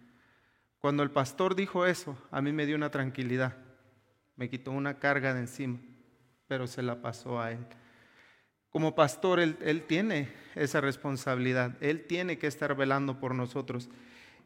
Cuando 0.78 1.02
el 1.02 1.10
pastor 1.10 1.54
dijo 1.54 1.86
eso, 1.86 2.16
a 2.30 2.40
mí 2.40 2.52
me 2.52 2.66
dio 2.66 2.76
una 2.76 2.90
tranquilidad, 2.90 3.56
me 4.36 4.48
quitó 4.48 4.70
una 4.70 4.98
carga 4.98 5.34
de 5.34 5.40
encima, 5.40 5.78
pero 6.48 6.66
se 6.66 6.82
la 6.82 7.02
pasó 7.02 7.40
a 7.40 7.52
él. 7.52 7.66
Como 8.70 8.94
pastor, 8.94 9.40
él, 9.40 9.84
tiene 9.88 10.32
esa 10.54 10.80
responsabilidad, 10.80 11.76
él 11.80 12.06
tiene 12.06 12.38
que 12.38 12.46
estar 12.46 12.76
velando 12.76 13.18
por 13.18 13.34
nosotros. 13.34 13.90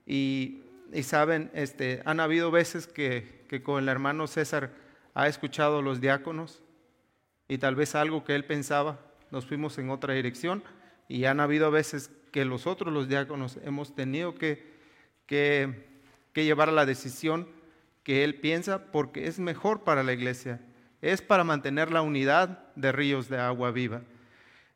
Y, 0.07 0.63
saben, 1.03 1.51
este, 1.55 2.03
han 2.05 2.21
habido 2.21 2.51
veces 2.51 2.87
que, 2.87 3.45
que 3.49 3.63
con 3.63 3.83
el 3.83 3.89
hermano 3.89 4.27
César 4.27 4.73
ha 5.13 5.29
escuchado 5.29 5.79
a 5.79 5.83
los 5.83 6.01
diáconos 6.01 6.63
y 7.49 7.59
tal 7.59 7.75
vez 7.75 7.95
algo 7.95 8.25
que 8.25 8.35
él 8.35 8.45
pensaba, 8.45 8.99
nos 9.31 9.47
fuimos 9.47 9.77
en 9.79 9.91
otra 9.91 10.15
dirección 10.15 10.65
y 11.07 11.27
han 11.27 11.41
habido 11.41 11.71
veces 11.71 12.11
que 12.35 12.45
nosotros 12.45 12.93
los 12.93 13.07
diáconos 13.07 13.61
hemos 13.63 13.95
tenido 13.95 14.35
que, 14.35 14.67
que, 15.25 15.87
que 16.33 16.45
llevar 16.45 16.69
a 16.69 16.73
la 16.73 16.85
decisión 16.85 17.47
que 18.03 18.25
él 18.25 18.41
piensa 18.41 18.91
porque 18.91 19.29
es 19.29 19.39
mejor 19.39 19.85
para 19.85 20.03
la 20.03 20.15
iglesia, 20.15 20.61
es 21.01 21.23
para 21.23 21.45
mantener 21.45 21.93
la 21.93 22.03
unidad 22.03 22.75
de 22.75 22.91
ríos 22.91 23.29
de 23.29 23.39
agua 23.39 23.71
viva. 23.71 24.03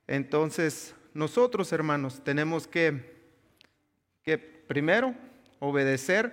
Entonces, 0.07 0.95
nosotros 1.15 1.73
hermanos 1.73 2.23
tenemos 2.23 2.69
que, 2.69 3.13
que 4.23 4.39
primero 4.39 5.17
obedecer 5.59 6.33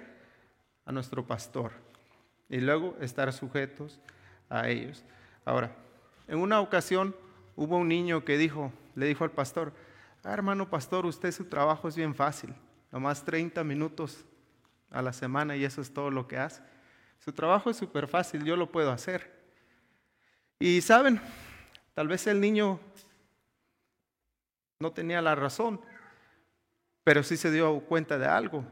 a 0.85 0.91
nuestro 0.91 1.25
pastor 1.25 1.71
y 2.51 2.57
luego 2.57 2.95
estar 3.01 3.33
sujetos 3.33 3.99
a 4.47 4.69
ellos. 4.69 5.03
Ahora, 5.43 5.75
en 6.27 6.37
una 6.37 6.61
ocasión 6.61 7.15
hubo 7.55 7.77
un 7.77 7.87
niño 7.87 8.23
que 8.23 8.37
dijo, 8.37 8.71
le 8.93 9.07
dijo 9.07 9.23
al 9.23 9.31
pastor, 9.31 9.73
ah, 10.25 10.33
hermano 10.33 10.69
pastor, 10.69 11.05
usted 11.05 11.31
su 11.31 11.45
trabajo 11.45 11.87
es 11.87 11.95
bien 11.95 12.15
fácil, 12.15 12.53
nomás 12.91 13.23
30 13.23 13.63
minutos 13.63 14.25
a 14.89 15.01
la 15.01 15.13
semana 15.13 15.55
y 15.55 15.63
eso 15.63 15.81
es 15.81 15.93
todo 15.93 16.09
lo 16.09 16.27
que 16.27 16.37
hace. 16.37 16.61
Su 17.19 17.31
trabajo 17.31 17.69
es 17.69 17.77
súper 17.77 18.07
fácil, 18.07 18.43
yo 18.43 18.55
lo 18.55 18.71
puedo 18.71 18.91
hacer. 18.91 19.31
Y 20.59 20.81
saben, 20.81 21.21
tal 21.93 22.07
vez 22.07 22.27
el 22.27 22.41
niño 22.41 22.79
no 24.79 24.91
tenía 24.91 25.21
la 25.21 25.35
razón, 25.35 25.79
pero 27.03 27.23
sí 27.23 27.37
se 27.37 27.51
dio 27.51 27.79
cuenta 27.81 28.17
de 28.17 28.25
algo, 28.25 28.65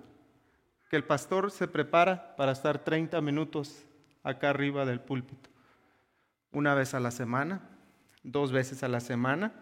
que 0.89 0.95
el 0.95 1.03
pastor 1.03 1.51
se 1.51 1.67
prepara 1.67 2.35
para 2.35 2.51
estar 2.51 2.83
30 2.83 3.21
minutos 3.21 3.85
acá 4.23 4.49
arriba 4.49 4.85
del 4.85 5.01
púlpito, 5.01 5.49
una 6.51 6.73
vez 6.73 6.93
a 6.93 6.99
la 6.99 7.11
semana, 7.11 7.61
dos 8.23 8.51
veces 8.51 8.83
a 8.83 8.87
la 8.87 8.99
semana, 8.99 9.53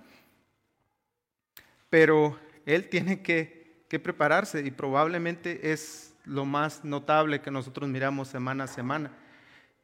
pero 1.91 2.39
él 2.65 2.87
tiene 2.89 3.21
que, 3.21 3.61
prepararse 4.01 4.61
y 4.65 4.71
probablemente 4.71 5.73
es 5.73 6.15
lo 6.23 6.45
más 6.45 6.85
notable 6.85 7.41
que 7.41 7.51
nosotros 7.51 7.89
miramos 7.89 8.29
semana 8.29 8.63
a 8.63 8.67
semana. 8.67 9.11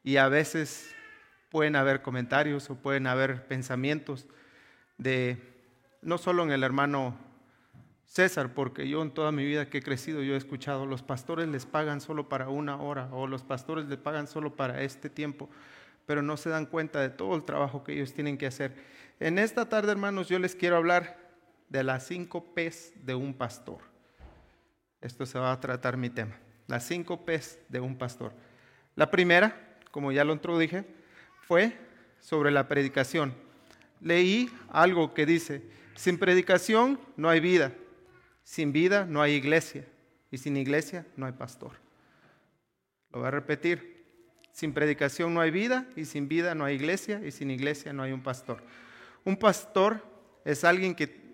Y 0.02 0.16
a 0.16 0.28
veces 0.28 0.90
pueden 1.50 1.76
haber 1.76 2.00
comentarios 2.00 2.70
o 2.70 2.76
pueden 2.76 3.06
haber 3.06 3.46
pensamientos 3.46 4.26
de, 4.96 5.36
no 6.00 6.16
solo 6.16 6.42
en 6.44 6.52
el 6.52 6.64
hermano 6.64 7.18
César, 8.06 8.54
porque 8.54 8.88
yo 8.88 9.02
en 9.02 9.10
toda 9.10 9.30
mi 9.30 9.44
vida 9.44 9.68
que 9.68 9.78
he 9.78 9.82
crecido, 9.82 10.22
yo 10.22 10.32
he 10.32 10.38
escuchado, 10.38 10.86
los 10.86 11.02
pastores 11.02 11.46
les 11.46 11.66
pagan 11.66 12.00
solo 12.00 12.30
para 12.30 12.48
una 12.48 12.80
hora 12.80 13.10
o 13.12 13.26
los 13.26 13.42
pastores 13.42 13.84
les 13.84 13.98
pagan 13.98 14.26
solo 14.26 14.56
para 14.56 14.80
este 14.80 15.10
tiempo, 15.10 15.50
pero 16.06 16.22
no 16.22 16.38
se 16.38 16.48
dan 16.48 16.64
cuenta 16.64 17.02
de 17.02 17.10
todo 17.10 17.36
el 17.36 17.44
trabajo 17.44 17.84
que 17.84 17.92
ellos 17.92 18.14
tienen 18.14 18.38
que 18.38 18.46
hacer. 18.46 18.74
En 19.20 19.38
esta 19.38 19.68
tarde, 19.68 19.92
hermanos, 19.92 20.30
yo 20.30 20.38
les 20.38 20.54
quiero 20.56 20.78
hablar 20.78 21.27
de 21.68 21.82
las 21.82 22.06
cinco 22.06 22.54
P's 22.54 22.92
de 23.04 23.14
un 23.14 23.34
pastor. 23.34 23.78
Esto 25.00 25.26
se 25.26 25.38
va 25.38 25.52
a 25.52 25.60
tratar 25.60 25.96
mi 25.96 26.10
tema. 26.10 26.36
Las 26.66 26.84
cinco 26.84 27.24
P's 27.24 27.58
de 27.68 27.80
un 27.80 27.96
pastor. 27.96 28.32
La 28.96 29.10
primera, 29.10 29.78
como 29.90 30.12
ya 30.12 30.24
lo 30.24 30.32
introduje, 30.32 30.84
fue 31.46 31.76
sobre 32.20 32.50
la 32.50 32.68
predicación. 32.68 33.34
Leí 34.00 34.50
algo 34.70 35.14
que 35.14 35.26
dice, 35.26 35.62
sin 35.94 36.18
predicación 36.18 37.00
no 37.16 37.28
hay 37.28 37.40
vida. 37.40 37.72
Sin 38.44 38.72
vida 38.72 39.04
no 39.04 39.20
hay 39.20 39.34
iglesia 39.34 39.84
y 40.30 40.38
sin 40.38 40.56
iglesia 40.56 41.06
no 41.16 41.26
hay 41.26 41.32
pastor. 41.32 41.72
Lo 43.12 43.20
voy 43.20 43.28
a 43.28 43.30
repetir. 43.30 43.98
Sin 44.52 44.72
predicación 44.72 45.34
no 45.34 45.40
hay 45.40 45.50
vida 45.52 45.86
y 45.94 46.04
sin 46.04 46.28
vida 46.28 46.54
no 46.54 46.64
hay 46.64 46.74
iglesia 46.74 47.20
y 47.24 47.30
sin 47.30 47.50
iglesia 47.50 47.92
no 47.92 48.02
hay 48.02 48.12
un 48.12 48.22
pastor. 48.22 48.62
Un 49.24 49.36
pastor 49.36 50.04
es 50.44 50.64
alguien 50.64 50.94
que 50.94 51.27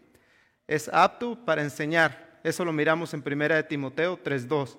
es 0.66 0.88
apto 0.92 1.37
para 1.44 1.62
enseñar. 1.62 2.40
Eso 2.42 2.64
lo 2.64 2.72
miramos 2.72 3.14
en 3.14 3.22
1 3.22 3.55
de 3.55 3.62
Timoteo 3.62 4.18
3:2. 4.22 4.79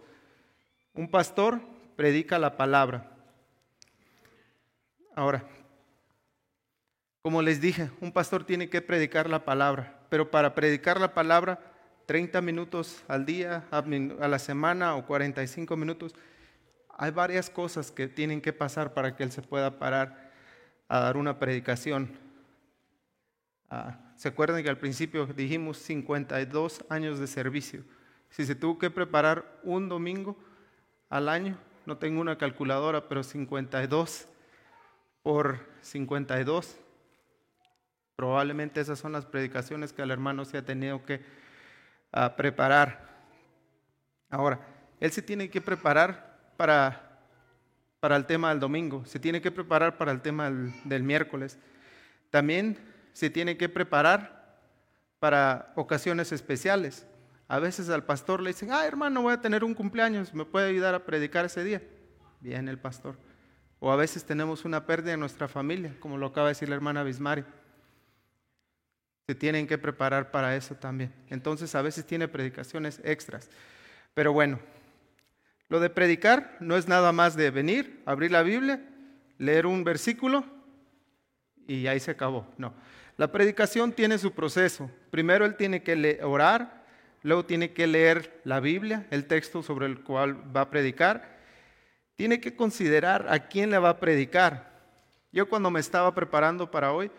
Un 0.93 1.09
pastor 1.09 1.61
predica 1.95 2.39
la 2.39 2.57
palabra. 2.57 3.11
Ahora, 5.15 5.43
como 7.21 7.41
les 7.41 7.59
dije, 7.59 7.89
un 8.01 8.11
pastor 8.11 8.43
tiene 8.43 8.69
que 8.69 8.81
predicar 8.81 9.29
la 9.29 9.45
palabra, 9.45 9.99
pero 10.09 10.29
para 10.29 10.53
predicar 10.53 10.99
la 10.99 11.13
palabra 11.13 11.59
30 12.05 12.39
minutos 12.41 13.03
al 13.07 13.25
día, 13.25 13.65
a 13.71 14.27
la 14.27 14.39
semana 14.39 14.95
o 14.95 15.05
45 15.05 15.75
minutos. 15.75 16.13
Hay 16.97 17.11
varias 17.11 17.49
cosas 17.49 17.91
que 17.91 18.07
tienen 18.07 18.41
que 18.41 18.53
pasar 18.53 18.93
para 18.93 19.15
que 19.15 19.23
él 19.23 19.31
se 19.31 19.41
pueda 19.41 19.79
parar 19.79 20.31
a 20.87 20.99
dar 20.99 21.17
una 21.17 21.39
predicación. 21.39 22.24
Ah, 23.69 23.97
¿Se 24.15 24.30
acuerdan 24.30 24.63
que 24.63 24.69
al 24.69 24.78
principio 24.78 25.25
dijimos 25.25 25.78
52 25.78 26.86
años 26.89 27.19
de 27.19 27.28
servicio? 27.28 27.84
Si 28.30 28.45
se 28.45 28.56
tuvo 28.56 28.78
que 28.78 28.89
preparar 28.89 29.60
un 29.63 29.89
domingo 29.89 30.38
al 31.10 31.30
año, 31.30 31.58
no 31.86 31.97
tengo 31.97 32.21
una 32.21 32.38
calculadora, 32.38 33.08
pero 33.08 33.23
52 33.23 34.28
por 35.23 35.60
52, 35.82 36.78
probablemente 38.15 38.82
esas 38.82 38.99
son 38.99 39.12
las 39.12 39.25
predicaciones 39.25 39.91
que 39.91 40.01
el 40.01 40.12
hermano 40.12 40.45
se 40.45 40.58
ha 40.58 40.65
tenido 40.65 41.04
que 41.04 41.21
a 42.12 42.36
preparar. 42.36 43.10
Ahora, 44.30 44.60
él 44.99 45.12
se 45.12 45.21
tiene 45.21 45.49
que 45.49 45.62
preparar 45.62 46.54
para, 46.58 47.19
para 47.99 48.15
el 48.15 48.25
tema 48.25 48.49
del 48.49 48.60
domingo, 48.60 49.06
se 49.06 49.19
tiene 49.19 49.41
que 49.41 49.51
preparar 49.51 49.97
para 49.97 50.12
el 50.12 50.21
tema 50.21 50.49
del 50.49 51.04
miércoles. 51.04 51.60
También 52.30 52.78
se 53.15 53.32
tiene 53.32 53.58
que 53.58 53.69
preparar 53.69 54.60
para 55.19 55.71
ocasiones 55.75 56.32
especiales. 56.32 57.08
A 57.47 57.58
veces 57.58 57.89
al 57.89 58.04
pastor 58.04 58.41
le 58.41 58.51
dicen, 58.51 58.71
ah, 58.71 58.86
hermano, 58.86 59.23
voy 59.23 59.34
a 59.34 59.41
tener 59.41 59.63
un 59.63 59.73
cumpleaños, 59.73 60.34
¿me 60.34 60.45
puede 60.45 60.69
ayudar 60.69 60.93
a 60.93 61.06
predicar 61.06 61.45
ese 61.45 61.63
día? 61.63 61.82
Viene 62.41 62.69
el 62.69 62.78
pastor. 62.78 63.17
O 63.80 63.91
a 63.91 63.95
veces 63.95 64.25
tenemos 64.25 64.65
una 64.65 64.86
pérdida 64.86 65.13
en 65.13 65.19
nuestra 65.21 65.47
familia, 65.47 65.95
como 65.99 66.17
lo 66.17 66.28
acaba 66.28 66.47
de 66.47 66.51
decir 66.51 66.69
la 66.69 66.75
hermana 66.75 67.04
Bismari 67.04 67.43
se 69.28 69.34
tienen 69.34 69.65
que 69.65 69.78
preparar 69.78 70.30
para 70.30 70.56
eso 70.56 70.75
también. 70.75 71.12
Entonces 71.30 71.73
a 71.73 71.82
veces 71.82 72.06
tiene 72.06 72.28
predicaciones 72.28 73.01
extras. 73.04 73.49
Pero 74.13 74.34
bueno, 74.34 74.60
lo 75.67 75.80
de 75.80 75.89
predicar 75.89 76.58
no 76.60 76.78
es 76.78 76.88
nada 76.88 77.12
más 77.12 77.36
de 77.36 77.49
venir, 77.49 78.04
abrir 78.06 78.32
la 78.32 78.43
Biblia, 78.43 78.82
leer 79.39 79.65
un 79.65 79.84
versículo 79.84 80.45
y 81.67 81.88
ahí 81.88 81.99
se 81.99 82.12
acabó. 82.12 82.47
No, 82.58 82.73
la 83.17 83.32
predicación 83.32 83.93
tiene 83.93 84.17
su 84.17 84.34
proceso. 84.34 84.89
Primero 85.10 85.45
él 85.45 85.56
tiene 85.56 85.84
que 85.84 86.19
orar, 86.23 86.84
luego 87.23 87.45
tiene 87.45 87.71
que 87.71 87.88
leer 87.88 88.41
la 88.43 88.60
Biblia, 88.60 89.08
el 89.10 89.25
texto 89.25 89.63
sobre 89.63 89.86
el 89.86 90.01
cual 90.04 90.56
va 90.56 90.62
a 90.62 90.69
predicar. 90.69 91.38
Tiene 92.15 92.41
que 92.41 92.56
considerar 92.56 93.28
a 93.30 93.47
quién 93.47 93.71
le 93.71 93.78
va 93.78 93.89
a 93.89 93.99
predicar. 93.99 94.73
Yo 95.32 95.47
cuando 95.47 95.71
me 95.71 95.80
estaba 95.80 96.13
preparando 96.13 96.71
para 96.71 96.91
hoy, 96.91 97.12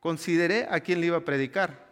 consideré 0.00 0.66
a 0.70 0.80
quién 0.80 1.00
le 1.00 1.06
iba 1.08 1.18
a 1.18 1.24
predicar. 1.24 1.86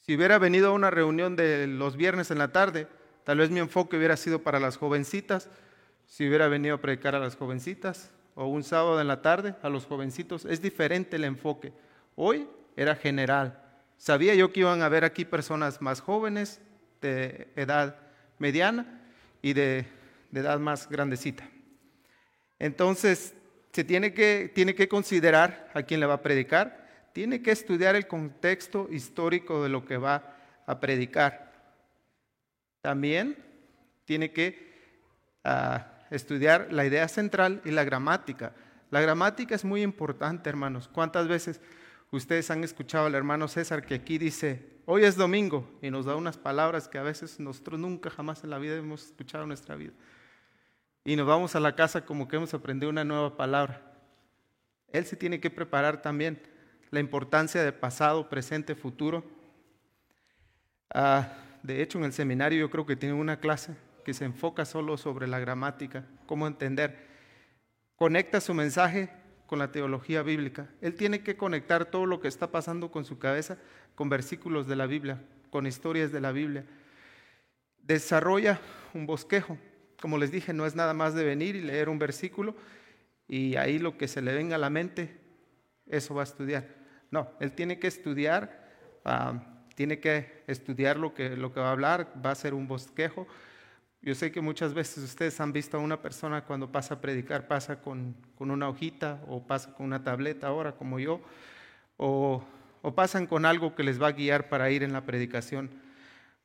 Si 0.00 0.14
hubiera 0.14 0.38
venido 0.38 0.68
a 0.68 0.72
una 0.72 0.90
reunión 0.90 1.34
de 1.34 1.66
los 1.66 1.96
viernes 1.96 2.30
en 2.30 2.38
la 2.38 2.52
tarde, 2.52 2.88
tal 3.24 3.38
vez 3.38 3.50
mi 3.50 3.60
enfoque 3.60 3.96
hubiera 3.96 4.16
sido 4.16 4.42
para 4.42 4.60
las 4.60 4.76
jovencitas, 4.76 5.48
si 6.06 6.28
hubiera 6.28 6.48
venido 6.48 6.74
a 6.74 6.80
predicar 6.80 7.14
a 7.14 7.20
las 7.20 7.36
jovencitas, 7.36 8.12
o 8.34 8.46
un 8.46 8.64
sábado 8.64 9.00
en 9.00 9.08
la 9.08 9.22
tarde 9.22 9.54
a 9.62 9.68
los 9.68 9.86
jovencitos, 9.86 10.44
es 10.44 10.60
diferente 10.60 11.16
el 11.16 11.24
enfoque. 11.24 11.72
Hoy 12.14 12.48
era 12.76 12.94
general. 12.94 13.60
Sabía 13.96 14.34
yo 14.34 14.52
que 14.52 14.60
iban 14.60 14.82
a 14.82 14.86
haber 14.86 15.04
aquí 15.04 15.24
personas 15.24 15.80
más 15.80 16.00
jóvenes, 16.00 16.60
de 17.00 17.48
edad 17.56 17.96
mediana 18.38 19.02
y 19.42 19.52
de, 19.52 19.86
de 20.30 20.40
edad 20.40 20.58
más 20.58 20.88
grandecita. 20.88 21.48
Entonces, 22.58 23.34
se 23.72 23.84
tiene 23.84 24.14
que, 24.14 24.50
tiene 24.54 24.74
que 24.74 24.88
considerar 24.88 25.70
a 25.74 25.82
quién 25.82 26.00
le 26.00 26.06
va 26.06 26.14
a 26.14 26.22
predicar 26.22 26.84
tiene 27.14 27.42
que 27.42 27.52
estudiar 27.52 27.94
el 27.94 28.08
contexto 28.08 28.88
histórico 28.90 29.62
de 29.62 29.68
lo 29.68 29.86
que 29.86 29.96
va 29.96 30.36
a 30.66 30.80
predicar. 30.80 31.52
También 32.80 33.38
tiene 34.04 34.32
que 34.32 34.74
ah, 35.44 35.86
estudiar 36.10 36.72
la 36.72 36.84
idea 36.84 37.06
central 37.06 37.62
y 37.64 37.70
la 37.70 37.84
gramática. 37.84 38.52
La 38.90 39.00
gramática 39.00 39.54
es 39.54 39.64
muy 39.64 39.82
importante, 39.82 40.50
hermanos. 40.50 40.88
¿Cuántas 40.88 41.28
veces 41.28 41.60
ustedes 42.16 42.50
han 42.50 42.64
escuchado 42.64 43.06
al 43.06 43.14
hermano 43.14 43.48
César 43.48 43.84
que 43.84 43.94
aquí 43.94 44.18
dice, 44.18 44.78
hoy 44.86 45.04
es 45.04 45.16
domingo, 45.16 45.68
y 45.82 45.90
nos 45.90 46.04
da 46.04 46.16
unas 46.16 46.36
palabras 46.36 46.88
que 46.88 46.98
a 46.98 47.02
veces 47.02 47.40
nosotros 47.40 47.80
nunca 47.80 48.10
jamás 48.10 48.44
en 48.44 48.50
la 48.50 48.58
vida 48.58 48.76
hemos 48.76 49.06
escuchado 49.06 49.46
nuestra 49.46 49.74
vida? 49.76 49.92
Y 51.04 51.16
nos 51.16 51.26
vamos 51.26 51.54
a 51.54 51.60
la 51.60 51.74
casa 51.74 52.04
como 52.04 52.28
que 52.28 52.36
hemos 52.36 52.54
aprendido 52.54 52.90
una 52.90 53.04
nueva 53.04 53.36
palabra. 53.36 53.92
Él 54.92 55.04
se 55.06 55.16
tiene 55.16 55.40
que 55.40 55.50
preparar 55.50 56.00
también 56.00 56.40
la 56.90 57.00
importancia 57.00 57.62
de 57.62 57.72
pasado, 57.72 58.28
presente, 58.28 58.74
futuro. 58.74 59.24
Ah, 60.90 61.32
de 61.62 61.82
hecho, 61.82 61.98
en 61.98 62.04
el 62.04 62.12
seminario 62.12 62.60
yo 62.60 62.70
creo 62.70 62.86
que 62.86 62.96
tienen 62.96 63.18
una 63.18 63.40
clase 63.40 63.74
que 64.04 64.14
se 64.14 64.24
enfoca 64.24 64.64
solo 64.64 64.96
sobre 64.96 65.26
la 65.26 65.38
gramática, 65.38 66.04
cómo 66.26 66.46
entender. 66.46 67.12
conecta 67.96 68.40
su 68.40 68.54
mensaje 68.54 69.10
con 69.54 69.60
la 69.60 69.70
teología 69.70 70.24
bíblica. 70.24 70.66
Él 70.80 70.96
tiene 70.96 71.20
que 71.20 71.36
conectar 71.36 71.84
todo 71.84 72.06
lo 72.06 72.18
que 72.18 72.26
está 72.26 72.50
pasando 72.50 72.90
con 72.90 73.04
su 73.04 73.20
cabeza 73.20 73.56
con 73.94 74.08
versículos 74.08 74.66
de 74.66 74.74
la 74.74 74.86
Biblia, 74.86 75.22
con 75.50 75.68
historias 75.68 76.10
de 76.10 76.20
la 76.20 76.32
Biblia. 76.32 76.64
Desarrolla 77.80 78.60
un 78.94 79.06
bosquejo. 79.06 79.56
Como 80.00 80.18
les 80.18 80.32
dije, 80.32 80.52
no 80.52 80.66
es 80.66 80.74
nada 80.74 80.92
más 80.92 81.14
de 81.14 81.22
venir 81.22 81.54
y 81.54 81.60
leer 81.60 81.88
un 81.88 82.00
versículo 82.00 82.56
y 83.28 83.54
ahí 83.54 83.78
lo 83.78 83.96
que 83.96 84.08
se 84.08 84.22
le 84.22 84.34
venga 84.34 84.56
a 84.56 84.58
la 84.58 84.70
mente, 84.70 85.20
eso 85.86 86.16
va 86.16 86.22
a 86.22 86.24
estudiar. 86.24 86.66
No, 87.12 87.30
él 87.38 87.52
tiene 87.52 87.78
que 87.78 87.86
estudiar, 87.86 88.72
ah, 89.04 89.40
tiene 89.76 90.00
que 90.00 90.42
estudiar 90.48 90.96
lo 90.96 91.14
que, 91.14 91.36
lo 91.36 91.52
que 91.52 91.60
va 91.60 91.68
a 91.68 91.72
hablar, 91.72 92.12
va 92.26 92.32
a 92.32 92.34
ser 92.34 92.54
un 92.54 92.66
bosquejo, 92.66 93.28
yo 94.04 94.14
sé 94.14 94.30
que 94.30 94.42
muchas 94.42 94.74
veces 94.74 95.02
ustedes 95.02 95.40
han 95.40 95.54
visto 95.54 95.78
a 95.78 95.80
una 95.80 96.02
persona 96.02 96.44
cuando 96.44 96.70
pasa 96.70 96.94
a 96.94 97.00
predicar, 97.00 97.48
pasa 97.48 97.80
con, 97.80 98.14
una 98.38 98.68
hojita 98.68 99.22
o 99.26 99.46
pasa 99.46 99.72
con 99.72 99.86
una 99.86 100.04
tableta 100.04 100.48
ahora 100.48 100.72
como 100.72 100.98
yo, 100.98 101.22
o, 101.96 102.44
o 102.82 102.94
pasan 102.94 103.26
con 103.26 103.46
algo 103.46 103.74
que 103.74 103.82
les 103.82 104.00
va 104.00 104.08
a 104.08 104.12
guiar 104.12 104.50
para 104.50 104.70
ir 104.70 104.82
en 104.82 104.92
la 104.92 105.06
predicación. 105.06 105.70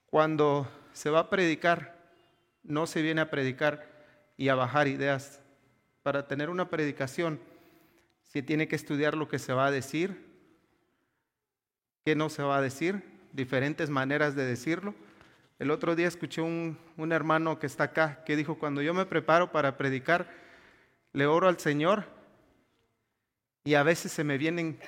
Cuando 0.06 0.72
se 0.94 1.10
va 1.10 1.20
a 1.20 1.30
predicar, 1.30 1.98
no 2.64 2.88
se 2.88 3.02
viene 3.02 3.20
a 3.20 3.30
predicar 3.30 3.86
y 4.38 4.48
a 4.48 4.56
bajar 4.56 4.88
ideas. 4.88 5.42
Para 6.02 6.30
tener 6.30 6.50
una 6.50 6.70
predicación, 6.70 7.42
se 8.24 8.42
tiene 8.42 8.70
que 8.70 8.78
estudiar 8.78 9.18
lo 9.18 9.28
que 9.28 9.38
se 9.38 9.52
va 9.52 9.66
a 9.66 9.72
decir, 9.72 10.26
qué 12.06 12.16
no 12.16 12.30
se 12.30 12.42
va 12.42 12.60
a 12.60 12.62
decir, 12.62 13.04
diferentes 13.34 13.90
maneras 13.90 14.34
de 14.34 14.46
decirlo 14.46 14.96
el 15.60 15.72
otro 15.72 15.96
día 15.96 16.08
escuché 16.08 16.42
un, 16.42 16.78
un 16.98 17.12
hermano 17.12 17.60
que 17.60 17.68
está 17.68 17.86
acá 17.86 18.24
que 18.26 18.36
dijo, 18.36 18.58
cuando 18.58 18.82
yo 18.82 18.94
me 18.94 19.06
preparo 19.06 19.52
para 19.52 19.78
predicar, 19.78 20.30
le 21.12 21.26
oro 21.26 21.50
al 21.50 21.60
Señor 21.60 22.06
y 23.66 23.74
a 23.74 23.84
veces 23.84 24.12
se 24.12 24.24
me 24.24 24.38
vienen 24.38 24.80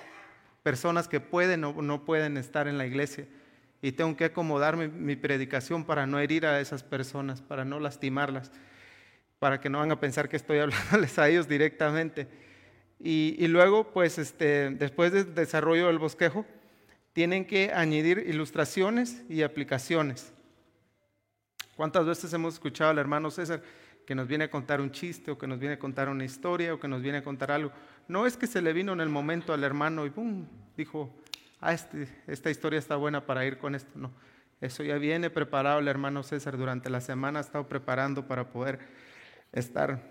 personas 0.64 1.08
que 1.08 1.20
pueden 1.20 1.64
o 1.66 1.74
no 1.82 2.06
pueden 2.06 2.38
estar 2.38 2.68
en 2.68 2.78
la 2.78 2.86
iglesia 2.86 3.28
y 3.82 3.92
tengo 3.92 4.16
que 4.16 4.26
acomodar 4.26 4.78
mi, 4.78 5.16
predicación 5.16 5.84
para 5.84 6.06
no 6.06 6.20
herir 6.20 6.46
a 6.46 6.60
esas 6.62 6.84
personas, 6.84 7.42
para 7.42 7.66
no 7.66 7.80
lastimarlas, 7.80 8.52
para 9.40 9.60
que 9.60 9.70
no 9.70 9.80
van 9.80 9.92
a 9.92 10.00
pensar 10.00 10.30
que 10.30 10.38
estoy 10.38 10.60
hablándoles 10.60 11.18
a 11.18 11.28
ellos 11.28 11.48
directamente. 11.48 12.28
Y, 13.00 13.36
y 13.40 13.48
luego, 13.48 13.92
pues, 13.92 14.20
este, 14.20 14.70
después 14.70 15.12
del 15.12 15.34
desarrollo 15.34 15.88
del 15.88 15.98
bosquejo, 15.98 16.46
tienen 17.14 17.46
que 17.46 17.72
añadir 17.74 18.24
ilustraciones 18.28 19.24
y 19.28 19.42
aplicaciones. 19.42 20.32
¿Cuántas 21.82 22.06
veces 22.06 22.32
hemos 22.32 22.54
escuchado 22.54 22.92
al 22.92 23.00
hermano 23.00 23.32
César 23.32 23.64
que 24.06 24.14
nos 24.14 24.28
viene 24.28 24.44
a 24.44 24.52
contar 24.52 24.80
un 24.82 24.92
chiste 24.92 25.32
o 25.32 25.40
que 25.40 25.48
nos 25.48 25.58
viene 25.58 25.74
a 25.74 25.80
contar 25.80 26.10
una 26.10 26.24
historia 26.24 26.76
o 26.76 26.80
que 26.80 26.88
nos 26.88 27.02
viene 27.02 27.18
a 27.18 27.24
contar 27.24 27.50
algo? 27.50 27.72
No 28.08 28.28
es 28.28 28.38
que 28.38 28.46
se 28.46 28.62
le 28.62 28.72
vino 28.72 28.94
en 28.94 29.00
el 29.02 29.10
momento 29.10 29.52
al 29.52 29.64
hermano 29.64 30.06
y 30.06 30.12
¡pum! 30.12 30.46
dijo, 30.78 31.12
ah, 31.60 31.74
este, 31.74 32.08
esta 32.28 32.52
historia 32.52 32.78
está 32.78 32.98
buena 32.98 33.26
para 33.26 33.48
ir 33.48 33.58
con 33.58 33.74
esto. 33.74 33.90
No, 33.96 34.12
eso 34.62 34.84
ya 34.84 35.00
viene 35.00 35.32
preparado 35.32 35.80
el 35.80 35.88
hermano 35.88 36.22
César 36.22 36.56
durante 36.56 36.88
la 36.92 37.02
semana, 37.02 37.40
ha 37.40 37.42
estado 37.42 37.68
preparando 37.68 38.28
para 38.28 38.52
poder 38.52 38.78
estar, 39.52 40.04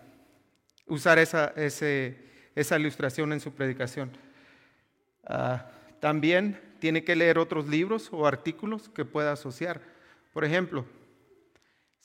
usar 0.87 1.21
esa, 1.21 1.55
esa 1.55 2.79
ilustración 2.81 3.33
en 3.33 3.39
su 3.39 3.53
predicación. 3.53 4.11
Ah, 5.25 5.71
también 6.01 6.61
tiene 6.81 7.05
que 7.05 7.15
leer 7.15 7.39
otros 7.39 7.69
libros 7.69 8.09
o 8.11 8.27
artículos 8.27 8.89
que 8.89 9.05
pueda 9.05 9.31
asociar. 9.31 9.81
Por 10.33 10.45
ejemplo, 10.45 10.85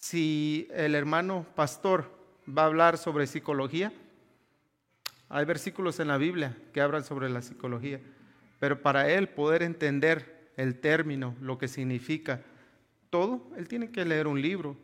si 0.05 0.67
el 0.71 0.93
hermano 0.93 1.47
pastor 1.55 2.11
va 2.47 2.61
a 2.61 2.65
hablar 2.67 2.99
sobre 2.99 3.25
psicología, 3.25 3.91
hay 5.29 5.45
versículos 5.45 5.99
en 5.99 6.09
la 6.09 6.19
Biblia 6.19 6.55
que 6.73 6.81
hablan 6.81 7.03
sobre 7.03 7.27
la 7.27 7.41
psicología, 7.41 7.99
pero 8.59 8.83
para 8.83 9.09
él 9.09 9.29
poder 9.29 9.63
entender 9.63 10.51
el 10.57 10.79
término, 10.79 11.35
lo 11.41 11.57
que 11.57 11.67
significa 11.67 12.43
todo, 13.09 13.49
él 13.57 13.67
tiene 13.67 13.89
que 13.89 14.05
leer 14.05 14.27
un 14.27 14.39
libro 14.43 14.77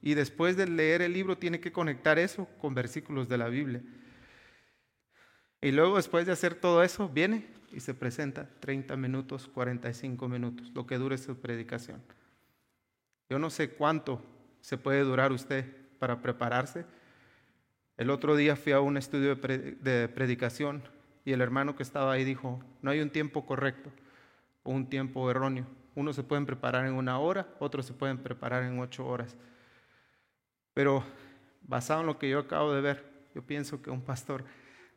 y 0.00 0.14
después 0.14 0.56
de 0.56 0.68
leer 0.68 1.02
el 1.02 1.12
libro 1.12 1.36
tiene 1.36 1.58
que 1.58 1.72
conectar 1.72 2.16
eso 2.20 2.46
con 2.60 2.72
versículos 2.72 3.28
de 3.28 3.36
la 3.36 3.48
Biblia. 3.48 3.82
Y 5.60 5.72
luego 5.72 5.96
después 5.96 6.24
de 6.24 6.30
hacer 6.30 6.54
todo 6.54 6.84
eso, 6.84 7.08
viene 7.08 7.48
y 7.72 7.80
se 7.80 7.94
presenta 7.94 8.48
30 8.60 8.96
minutos, 8.96 9.48
45 9.48 10.28
minutos, 10.28 10.70
lo 10.72 10.86
que 10.86 10.98
dure 10.98 11.18
su 11.18 11.36
predicación. 11.36 12.00
Yo 13.28 13.40
no 13.40 13.50
sé 13.50 13.70
cuánto 13.70 14.22
se 14.68 14.76
puede 14.76 15.00
durar 15.02 15.32
usted 15.32 15.64
para 15.98 16.20
prepararse. 16.20 16.84
El 17.96 18.10
otro 18.10 18.36
día 18.36 18.54
fui 18.54 18.72
a 18.72 18.80
un 18.80 18.98
estudio 18.98 19.34
de 19.34 20.10
predicación 20.14 20.82
y 21.24 21.32
el 21.32 21.40
hermano 21.40 21.74
que 21.74 21.82
estaba 21.82 22.12
ahí 22.12 22.22
dijo, 22.22 22.62
no 22.82 22.90
hay 22.90 23.00
un 23.00 23.08
tiempo 23.08 23.46
correcto 23.46 23.90
o 24.64 24.72
un 24.72 24.90
tiempo 24.90 25.30
erróneo. 25.30 25.64
Unos 25.94 26.16
se 26.16 26.22
pueden 26.22 26.44
preparar 26.44 26.84
en 26.84 26.92
una 26.92 27.18
hora, 27.18 27.48
otros 27.60 27.86
se 27.86 27.94
pueden 27.94 28.18
preparar 28.18 28.62
en 28.62 28.78
ocho 28.78 29.06
horas. 29.06 29.38
Pero 30.74 31.02
basado 31.62 32.02
en 32.02 32.06
lo 32.06 32.18
que 32.18 32.28
yo 32.28 32.38
acabo 32.38 32.74
de 32.74 32.82
ver, 32.82 33.10
yo 33.34 33.40
pienso 33.40 33.80
que 33.80 33.88
un 33.88 34.02
pastor 34.02 34.44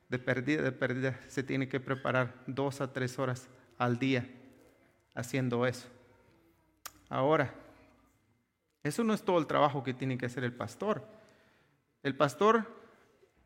de 0.09 0.19
pérdida, 0.19 0.63
de 0.63 0.73
pérdida, 0.73 1.17
se 1.29 1.43
tiene 1.43 1.69
que 1.69 1.79
preparar 1.79 2.43
dos 2.45 2.81
a 2.81 2.91
tres 2.91 3.17
horas 3.17 3.47
al 3.77 3.99
día 3.99 4.27
haciendo 5.15 5.65
eso. 5.65 5.87
Ahora, 7.07 7.53
eso 8.83 9.03
no 9.03 9.13
es 9.13 9.23
todo 9.23 9.37
el 9.39 9.47
trabajo 9.47 9.83
que 9.83 9.93
tiene 9.93 10.17
que 10.17 10.25
hacer 10.25 10.43
el 10.43 10.53
pastor. 10.53 11.07
El 12.03 12.15
pastor, 12.15 12.65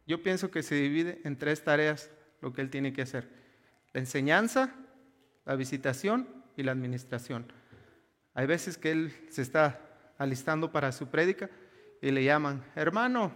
yo 0.07 0.23
pienso 0.23 0.49
que 0.49 0.63
se 0.63 0.75
divide 0.75 1.21
en 1.23 1.37
tres 1.37 1.63
tareas 1.63 2.09
lo 2.41 2.53
que 2.53 2.61
él 2.61 2.69
tiene 2.69 2.93
que 2.93 3.01
hacer. 3.01 3.29
La 3.93 3.99
enseñanza, 3.99 4.73
la 5.45 5.55
visitación 5.55 6.27
y 6.55 6.63
la 6.63 6.71
administración. 6.71 7.51
Hay 8.33 8.47
veces 8.47 8.77
que 8.77 8.91
él 8.91 9.13
se 9.29 9.41
está 9.41 9.81
alistando 10.17 10.71
para 10.71 10.91
su 10.91 11.07
prédica 11.07 11.49
y 12.01 12.11
le 12.11 12.23
llaman, 12.23 12.63
hermano, 12.75 13.33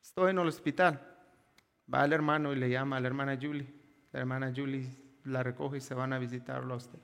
estoy 0.00 0.30
en 0.30 0.38
el 0.38 0.48
hospital. 0.48 1.00
Va 1.92 2.04
el 2.04 2.12
hermano 2.12 2.52
y 2.52 2.56
le 2.56 2.68
llama 2.68 2.96
a 2.96 3.00
la 3.00 3.08
hermana 3.08 3.38
Julie. 3.40 3.72
La 4.12 4.20
hermana 4.20 4.52
Julie 4.54 4.88
la 5.24 5.42
recoge 5.42 5.78
y 5.78 5.80
se 5.80 5.94
van 5.94 6.12
a 6.12 6.18
visitarlo 6.18 6.74
a 6.74 6.76
usted. 6.76 6.98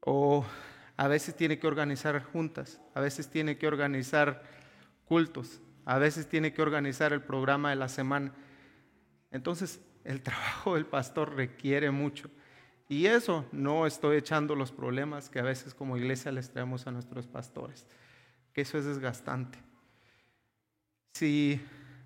O 0.00 0.44
a 0.96 1.08
veces 1.08 1.36
tiene 1.36 1.58
que 1.58 1.66
organizar 1.66 2.22
juntas, 2.22 2.80
a 2.94 3.00
veces 3.00 3.28
tiene 3.28 3.58
que 3.58 3.66
organizar 3.66 4.42
cultos, 5.04 5.60
a 5.84 5.98
veces 5.98 6.28
tiene 6.28 6.52
que 6.52 6.62
organizar 6.62 7.12
el 7.12 7.22
programa 7.22 7.70
de 7.70 7.76
la 7.76 7.88
semana. 7.88 8.32
Entonces, 9.30 9.80
el 10.04 10.22
trabajo 10.22 10.74
del 10.74 10.86
pastor 10.86 11.34
requiere 11.34 11.90
mucho. 11.90 12.30
Y 12.88 13.06
eso 13.06 13.44
no 13.52 13.86
estoy 13.86 14.16
echando 14.16 14.54
los 14.54 14.70
problemas 14.70 15.28
que 15.28 15.40
a 15.40 15.42
veces 15.42 15.74
como 15.74 15.96
iglesia 15.96 16.30
les 16.30 16.50
traemos 16.50 16.86
a 16.86 16.92
nuestros 16.92 17.26
pastores, 17.26 17.84
que 18.52 18.60
eso 18.60 18.78
es 18.78 18.84
desgastante. 18.84 19.58
Si 21.14 21.60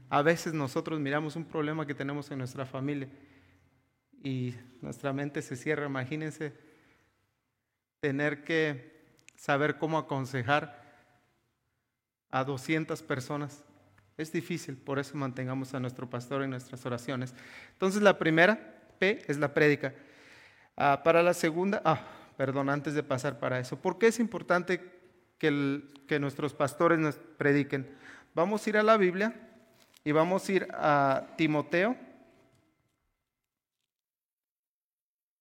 a 0.09 0.23
veces 0.23 0.55
nosotros 0.55 0.99
miramos 0.99 1.37
un 1.37 1.45
problema 1.45 1.87
que 1.87 1.95
tenemos 1.95 2.31
en 2.31 2.39
nuestra 2.39 2.65
familia 2.65 3.09
y 4.23 4.55
nuestra 4.81 5.13
mente 5.13 5.43
se 5.43 5.55
cierra, 5.55 5.85
imagínense 5.85 6.70
tener 8.01 8.45
que 8.45 8.91
saber 9.37 9.79
cómo 9.79 9.99
aconsejar 9.99 10.81
a 12.31 12.45
200 12.45 13.03
personas. 13.03 13.63
Es 14.17 14.33
difícil, 14.33 14.77
por 14.77 14.99
eso 14.99 15.17
mantengamos 15.17 15.75
a 15.75 15.81
nuestro 15.81 16.09
pastor 16.09 16.43
en 16.43 16.51
nuestras 16.51 16.85
oraciones. 16.85 17.35
Entonces 17.73 18.03
la 18.03 18.19
primera, 18.19 18.59
P, 18.99 19.23
es 19.27 19.39
la 19.39 19.55
prédica. 19.55 19.95
Ah, 20.77 21.03
para 21.03 21.23
la 21.23 21.35
segunda, 21.35 21.81
ah, 21.85 22.01
perdón, 22.37 22.69
antes 22.69 22.95
de 22.95 23.03
pasar 23.03 23.39
para 23.39 23.59
eso, 23.59 23.77
¿por 23.77 23.99
qué 23.99 24.09
es 24.09 24.19
importante 24.19 24.81
que, 25.39 25.83
que 26.07 26.19
nuestros 26.19 26.55
pastores 26.55 26.99
nos 26.99 27.17
prediquen? 27.17 27.89
Vamos 28.35 28.67
a 28.67 28.71
ir 28.71 28.77
a 28.77 28.83
la 28.83 28.97
Biblia 28.97 29.35
y 30.05 30.13
vamos 30.13 30.49
a 30.49 30.53
ir 30.53 30.69
a 30.73 31.35
Timoteo. 31.37 31.97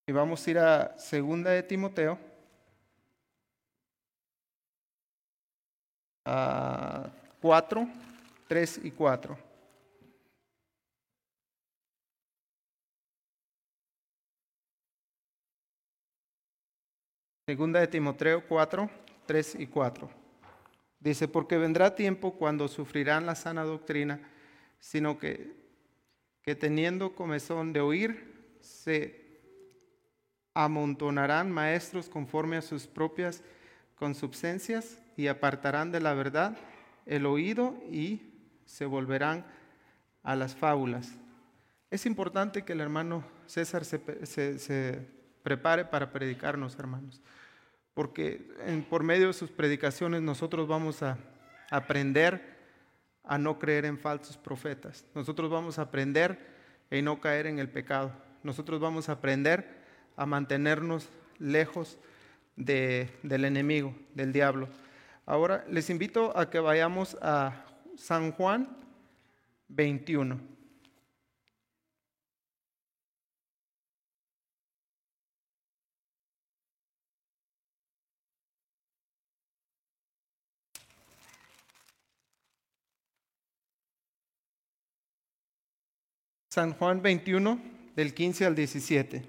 Y 0.07 0.11
vamos 0.11 0.45
a 0.45 0.51
ir 0.51 0.57
a 0.57 0.97
segunda 0.97 1.51
de 1.51 1.61
Timoteo. 1.63 2.28
4, 7.41 7.87
3 8.47 8.81
y 8.83 8.91
4. 8.91 9.37
Segunda 17.47 17.79
de 17.79 17.87
Timoteo 17.87 18.47
4, 18.47 18.89
3 19.25 19.55
y 19.55 19.65
4. 19.65 20.09
Dice, 20.99 21.27
porque 21.27 21.57
vendrá 21.57 21.95
tiempo 21.95 22.33
cuando 22.35 22.67
sufrirán 22.67 23.25
la 23.25 23.33
sana 23.33 23.63
doctrina, 23.63 24.19
sino 24.79 25.17
que, 25.17 25.55
que 26.43 26.53
teniendo 26.55 27.15
comezón 27.15 27.73
de 27.73 27.79
oír, 27.79 28.57
se 28.61 29.41
amontonarán 30.53 31.51
maestros 31.51 32.07
conforme 32.07 32.57
a 32.57 32.61
sus 32.61 32.85
propias 32.85 33.41
consubstancias 33.95 34.99
y 35.19 35.27
apartarán 35.27 35.91
de 35.91 35.99
la 35.99 36.13
verdad 36.13 36.55
el 37.05 37.25
oído 37.25 37.75
y 37.91 38.21
se 38.63 38.85
volverán 38.85 39.45
a 40.23 40.33
las 40.37 40.55
fábulas. 40.55 41.11
Es 41.91 42.05
importante 42.05 42.63
que 42.63 42.71
el 42.71 42.79
hermano 42.79 43.25
César 43.45 43.83
se, 43.83 45.05
prepare 45.43 45.83
para 45.83 46.13
predicarnos, 46.13 46.79
hermanos, 46.79 47.21
porque 47.93 48.85
por 48.89 49.03
medio 49.03 49.27
de 49.27 49.33
sus 49.33 49.51
predicaciones 49.51 50.21
nosotros 50.21 50.69
vamos 50.69 51.03
a 51.03 51.17
aprender 51.69 52.57
a 53.25 53.37
no 53.37 53.59
creer 53.59 53.83
en 53.83 53.99
falsos 53.99 54.37
profetas. 54.37 55.03
Nosotros 55.13 55.49
vamos 55.49 55.79
a 55.79 55.81
aprender 55.81 56.39
a 56.89 56.95
no 57.01 57.19
caer 57.19 57.45
en 57.47 57.59
el 57.59 57.67
pecado. 57.67 58.13
Nosotros 58.41 58.79
vamos 58.79 59.09
a 59.09 59.13
aprender 59.13 59.83
a 60.15 60.25
mantenernos 60.25 61.09
lejos 61.39 61.97
del 62.55 63.43
enemigo, 63.43 63.93
del 64.15 64.31
diablo. 64.31 64.69
Ahora 65.29 65.63
les 65.69 65.91
invito 65.91 66.35
a 66.35 66.49
que 66.49 66.59
vayamos 66.59 67.15
a 67.21 67.63
San 67.95 68.31
Juan 68.31 68.75
21. 69.67 70.39
San 86.47 86.73
Juan 86.73 87.03
21, 87.03 87.61
del 87.95 88.15
15 88.15 88.45
al 88.47 88.55
17. 88.55 89.23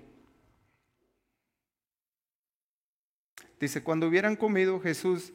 Dice, 3.60 3.82
cuando 3.82 4.08
hubieran 4.08 4.36
comido, 4.36 4.80
Jesús 4.80 5.34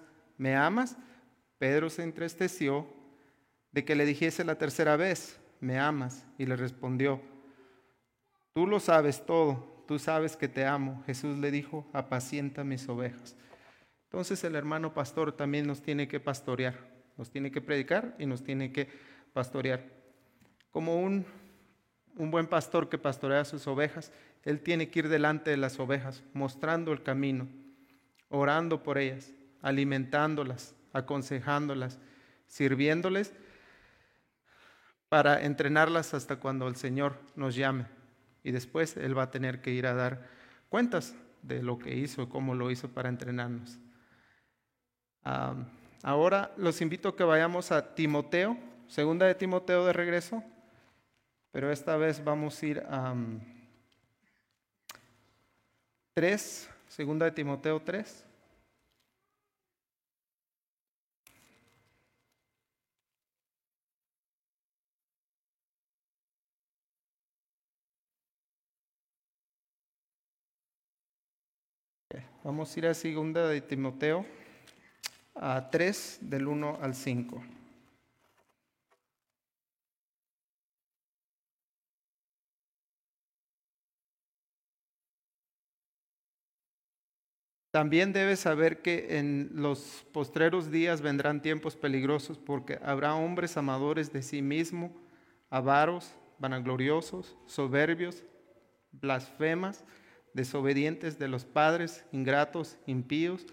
¿me 0.41 0.55
amas? 0.55 0.97
Pedro 1.59 1.91
se 1.91 2.01
entristeció 2.01 2.87
de 3.71 3.85
que 3.85 3.93
le 3.93 4.05
dijese 4.05 4.43
la 4.43 4.55
tercera 4.55 4.95
vez, 4.95 5.39
¿me 5.59 5.77
amas? 5.77 6.25
Y 6.39 6.47
le 6.47 6.55
respondió, 6.55 7.21
tú 8.53 8.65
lo 8.65 8.79
sabes 8.79 9.23
todo, 9.23 9.85
tú 9.87 9.99
sabes 9.99 10.35
que 10.35 10.47
te 10.47 10.65
amo. 10.65 11.03
Jesús 11.05 11.37
le 11.37 11.51
dijo, 11.51 11.87
apacienta 11.93 12.63
mis 12.63 12.89
ovejas. 12.89 13.35
Entonces 14.05 14.43
el 14.43 14.55
hermano 14.55 14.95
pastor 14.95 15.31
también 15.31 15.67
nos 15.67 15.83
tiene 15.83 16.07
que 16.07 16.19
pastorear, 16.19 16.75
nos 17.17 17.29
tiene 17.29 17.51
que 17.51 17.61
predicar 17.61 18.15
y 18.17 18.25
nos 18.25 18.43
tiene 18.43 18.71
que 18.71 18.89
pastorear. 19.33 19.85
Como 20.71 20.99
un 20.99 21.23
un 22.17 22.31
buen 22.31 22.47
pastor 22.47 22.89
que 22.89 22.97
pastorea 22.97 23.45
sus 23.45 23.67
ovejas, 23.67 24.11
él 24.43 24.61
tiene 24.61 24.89
que 24.89 24.99
ir 24.99 25.09
delante 25.09 25.51
de 25.51 25.57
las 25.57 25.79
ovejas, 25.79 26.23
mostrando 26.33 26.91
el 26.91 27.03
camino, 27.03 27.47
orando 28.29 28.83
por 28.83 28.97
ellas, 28.97 29.31
alimentándolas, 29.61 30.75
aconsejándolas, 30.93 31.99
sirviéndoles 32.47 33.33
para 35.09 35.43
entrenarlas 35.43 36.13
hasta 36.13 36.37
cuando 36.37 36.67
el 36.67 36.75
Señor 36.75 37.19
nos 37.35 37.55
llame. 37.55 37.85
Y 38.43 38.51
después 38.51 38.97
Él 38.97 39.17
va 39.17 39.23
a 39.23 39.31
tener 39.31 39.61
que 39.61 39.71
ir 39.71 39.85
a 39.85 39.93
dar 39.93 40.29
cuentas 40.69 41.15
de 41.41 41.61
lo 41.61 41.77
que 41.77 41.95
hizo, 41.95 42.29
cómo 42.29 42.55
lo 42.55 42.71
hizo 42.71 42.89
para 42.89 43.09
entrenarnos. 43.09 43.77
ahora 46.03 46.51
los 46.57 46.81
invito 46.81 47.09
a 47.09 47.15
que 47.15 47.23
vayamos 47.23 47.71
a 47.71 47.93
Timoteo, 47.93 48.57
segunda 48.87 49.25
de 49.25 49.35
Timoteo 49.35 49.85
de 49.85 49.93
regreso, 49.93 50.43
pero 51.51 51.71
esta 51.71 51.97
vez 51.97 52.23
vamos 52.23 52.61
a 52.61 52.65
ir 52.65 52.79
a 52.89 53.13
3, 56.13 56.69
segunda 56.87 57.25
de 57.25 57.31
Timoteo 57.31 57.81
3. 57.81 58.30
Vamos 72.43 72.75
a 72.75 72.79
ir 72.79 72.87
a 72.87 72.95
segunda 72.95 73.47
de 73.47 73.61
Timoteo 73.61 74.25
a 75.35 75.69
3 75.69 76.17
del 76.21 76.47
1 76.47 76.79
al 76.81 76.95
5. 76.95 77.43
También 87.69 88.11
debes 88.11 88.39
saber 88.39 88.81
que 88.81 89.19
en 89.19 89.51
los 89.53 90.03
postreros 90.11 90.71
días 90.71 91.01
vendrán 91.01 91.43
tiempos 91.43 91.75
peligrosos 91.75 92.39
porque 92.39 92.79
habrá 92.83 93.13
hombres 93.13 93.55
amadores 93.55 94.11
de 94.11 94.23
sí 94.23 94.41
mismo, 94.41 94.91
avaros, 95.51 96.11
vanagloriosos, 96.39 97.37
soberbios, 97.45 98.23
blasfemas, 98.91 99.85
desobedientes 100.33 101.19
de 101.19 101.27
los 101.27 101.45
padres, 101.45 102.05
ingratos, 102.11 102.77
impíos, 102.85 103.45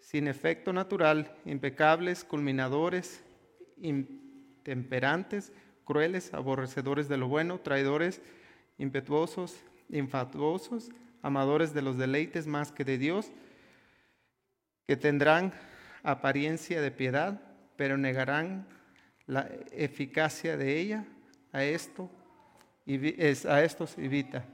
sin 0.00 0.28
efecto 0.28 0.72
natural, 0.72 1.34
impecables, 1.44 2.24
culminadores, 2.24 3.24
intemperantes, 3.78 5.52
crueles, 5.84 6.32
aborrecedores 6.34 7.08
de 7.08 7.16
lo 7.16 7.28
bueno, 7.28 7.58
traidores, 7.60 8.20
impetuosos, 8.78 9.56
infatuosos, 9.88 10.90
amadores 11.22 11.72
de 11.72 11.82
los 11.82 11.96
deleites 11.96 12.46
más 12.46 12.70
que 12.70 12.84
de 12.84 12.98
Dios, 12.98 13.32
que 14.86 14.96
tendrán 14.96 15.52
apariencia 16.02 16.82
de 16.82 16.90
piedad, 16.90 17.40
pero 17.76 17.96
negarán 17.96 18.68
la 19.26 19.48
eficacia 19.72 20.56
de 20.56 20.78
ella. 20.78 21.06
A 21.52 21.64
esto 21.64 22.10
a 23.48 23.62
estos 23.62 23.96
evita. 23.96 24.44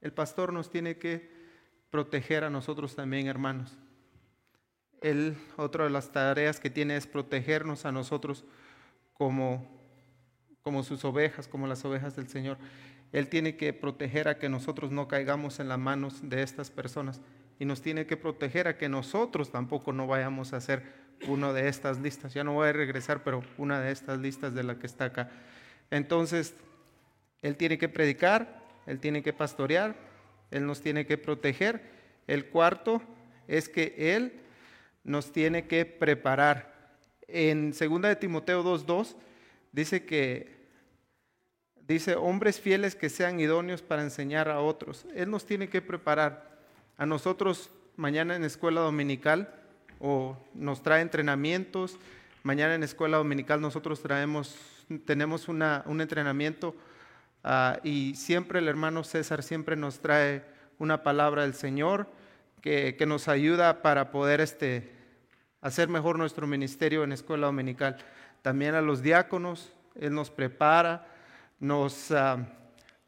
El 0.00 0.12
pastor 0.12 0.52
nos 0.52 0.70
tiene 0.70 0.98
que 0.98 1.30
proteger 1.90 2.44
a 2.44 2.50
nosotros 2.50 2.94
también, 2.94 3.26
hermanos. 3.26 3.76
Él, 5.00 5.36
otra 5.56 5.84
de 5.84 5.90
las 5.90 6.12
tareas 6.12 6.60
que 6.60 6.70
tiene 6.70 6.96
es 6.96 7.06
protegernos 7.06 7.84
a 7.84 7.92
nosotros 7.92 8.44
como, 9.12 9.66
como 10.62 10.82
sus 10.82 11.04
ovejas, 11.04 11.48
como 11.48 11.66
las 11.66 11.84
ovejas 11.84 12.16
del 12.16 12.28
Señor. 12.28 12.58
Él 13.12 13.28
tiene 13.28 13.56
que 13.56 13.72
proteger 13.72 14.28
a 14.28 14.38
que 14.38 14.48
nosotros 14.48 14.90
no 14.90 15.08
caigamos 15.08 15.60
en 15.60 15.68
las 15.68 15.78
manos 15.78 16.28
de 16.28 16.42
estas 16.42 16.70
personas 16.70 17.20
y 17.58 17.64
nos 17.64 17.80
tiene 17.80 18.06
que 18.06 18.16
proteger 18.16 18.68
a 18.68 18.76
que 18.76 18.88
nosotros 18.88 19.50
tampoco 19.50 19.92
no 19.92 20.06
vayamos 20.06 20.52
a 20.52 20.60
ser 20.60 20.82
una 21.28 21.52
de 21.52 21.68
estas 21.68 21.98
listas. 22.00 22.34
Ya 22.34 22.44
no 22.44 22.52
voy 22.52 22.68
a 22.68 22.72
regresar, 22.72 23.22
pero 23.22 23.42
una 23.56 23.80
de 23.80 23.92
estas 23.92 24.18
listas 24.18 24.54
de 24.54 24.64
la 24.64 24.78
que 24.78 24.86
está 24.86 25.06
acá. 25.06 25.30
Entonces, 25.90 26.54
Él 27.42 27.56
tiene 27.56 27.78
que 27.78 27.88
predicar, 27.88 28.65
Él 28.86 29.00
tiene 29.00 29.22
que 29.22 29.32
pastorear, 29.32 29.96
Él 30.50 30.66
nos 30.66 30.80
tiene 30.80 31.06
que 31.06 31.18
proteger. 31.18 31.82
El 32.26 32.46
cuarto 32.46 33.02
es 33.48 33.68
que 33.68 33.94
Él 33.98 34.32
nos 35.04 35.32
tiene 35.32 35.66
que 35.66 35.84
preparar. 35.84 36.74
En 37.28 37.72
2 37.72 38.02
de 38.02 38.16
Timoteo 38.16 38.62
2.2 38.64 39.16
dice 39.72 40.04
que 40.04 40.56
dice 41.86 42.16
hombres 42.16 42.60
fieles 42.60 42.94
que 42.96 43.08
sean 43.08 43.38
idóneos 43.38 43.82
para 43.82 44.02
enseñar 44.02 44.48
a 44.48 44.60
otros. 44.60 45.06
Él 45.14 45.30
nos 45.30 45.46
tiene 45.46 45.68
que 45.68 45.82
preparar 45.82 46.58
a 46.96 47.06
nosotros 47.06 47.70
mañana 47.96 48.36
en 48.36 48.44
escuela 48.44 48.80
dominical 48.80 49.52
o 50.00 50.36
nos 50.54 50.82
trae 50.82 51.02
entrenamientos. 51.02 51.98
Mañana 52.42 52.74
en 52.74 52.82
escuela 52.82 53.18
dominical 53.18 53.60
nosotros 53.60 54.02
traemos, 54.02 54.56
tenemos 55.04 55.48
una, 55.48 55.82
un 55.86 56.00
entrenamiento 56.00 56.74
ah, 57.46 57.78
y 57.82 58.14
siempre 58.14 58.58
el 58.58 58.68
hermano 58.68 59.04
César 59.04 59.42
siempre 59.42 59.76
nos 59.76 60.00
trae 60.00 60.44
una 60.78 61.02
palabra 61.02 61.42
del 61.42 61.54
Señor 61.54 62.06
que, 62.60 62.96
que 62.96 63.06
nos 63.06 63.28
ayuda 63.28 63.80
para 63.80 64.10
poder 64.10 64.42
este, 64.42 64.92
hacer 65.62 65.88
mejor 65.88 66.18
nuestro 66.18 66.46
ministerio 66.46 67.02
en 67.02 67.12
escuela 67.12 67.46
dominical. 67.46 67.96
También 68.42 68.74
a 68.74 68.82
los 68.82 69.00
diáconos, 69.00 69.72
Él 69.94 70.12
nos 70.12 70.30
prepara, 70.30 71.06
nos, 71.58 72.10
ah, 72.10 72.46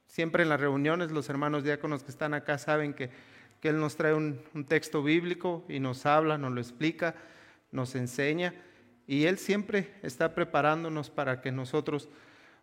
siempre 0.06 0.44
en 0.44 0.48
las 0.48 0.60
reuniones 0.60 1.10
los 1.10 1.28
hermanos 1.28 1.64
diáconos 1.64 2.02
que 2.02 2.10
están 2.10 2.32
acá 2.32 2.56
saben 2.56 2.94
que 2.94 3.10
que 3.60 3.68
Él 3.68 3.80
nos 3.80 3.96
trae 3.96 4.14
un, 4.14 4.40
texto 4.68 5.02
bíblico 5.02 5.64
y 5.68 5.80
nos 5.80 6.06
habla, 6.06 6.38
nos 6.38 6.52
lo 6.52 6.60
explica, 6.60 7.14
nos 7.72 7.94
enseña. 7.94 8.54
Y 9.06 9.24
Él 9.24 9.38
siempre 9.38 9.94
está 10.02 10.34
preparándonos 10.34 11.10
para 11.10 11.40
que 11.40 11.50
nosotros 11.50 12.08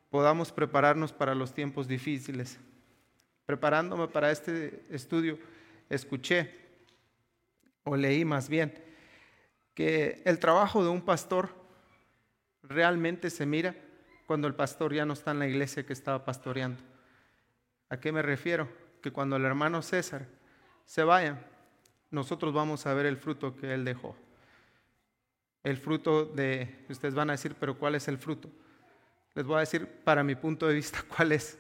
podamos 0.10 0.52
prepararnos 0.52 1.12
para 1.12 1.36
los 1.36 1.54
tiempos 1.54 1.88
difíciles. 1.88 2.60
Preparándome 3.46 4.08
para 4.08 4.32
este 4.32 4.86
estudio, 4.89 5.38
escuché, 5.89 6.54
o 7.84 7.96
leí 7.96 8.26
más 8.26 8.50
bien, 8.50 8.74
que 9.74 10.22
el 10.26 10.39
trabajo 10.39 10.84
de 10.84 10.89
un 10.89 11.02
pastor 11.02 11.50
realmente 12.63 13.30
se 13.30 13.46
mira 13.46 13.76
cuando 14.26 14.48
el 14.48 14.56
pastor 14.56 14.94
ya 14.94 15.06
no 15.06 15.13
está 15.13 15.32
en 15.32 15.39
la 15.39 15.48
iglesia 15.48 15.86
que 15.86 15.94
estaba 15.94 16.26
pastoreando. 16.26 16.82
¿A 17.89 18.00
qué 18.00 18.12
me 18.12 18.22
refiero? 18.22 18.68
Que 19.02 19.12
cuando 19.12 19.36
el 19.36 19.46
hermano 19.46 19.82
César 19.82 20.26
se 20.86 21.04
vaya, 21.04 21.39
nosotros 22.10 22.54
vamos 22.54 22.86
a 22.86 22.94
ver 22.94 23.06
el 23.06 23.18
fruto 23.18 23.56
que 23.56 23.74
él 23.74 23.86
dejó. 23.86 24.15
El 25.63 25.78
fruto 25.78 26.26
de, 26.26 26.86
ustedes 26.89 27.13
van 27.13 27.30
a 27.30 27.34
decir, 27.34 27.56
pero 27.60 27.78
¿cuál 27.78 27.96
es 27.96 28.08
el 28.08 28.18
fruto? 28.18 28.50
Les 29.36 29.45
voy 29.45 29.58
a 29.58 29.60
decir, 29.60 29.86
para 30.04 30.24
mi 30.24 30.36
punto 30.36 30.67
de 30.67 30.74
vista, 30.74 31.04
cuál 31.15 31.34
es. 31.34 31.60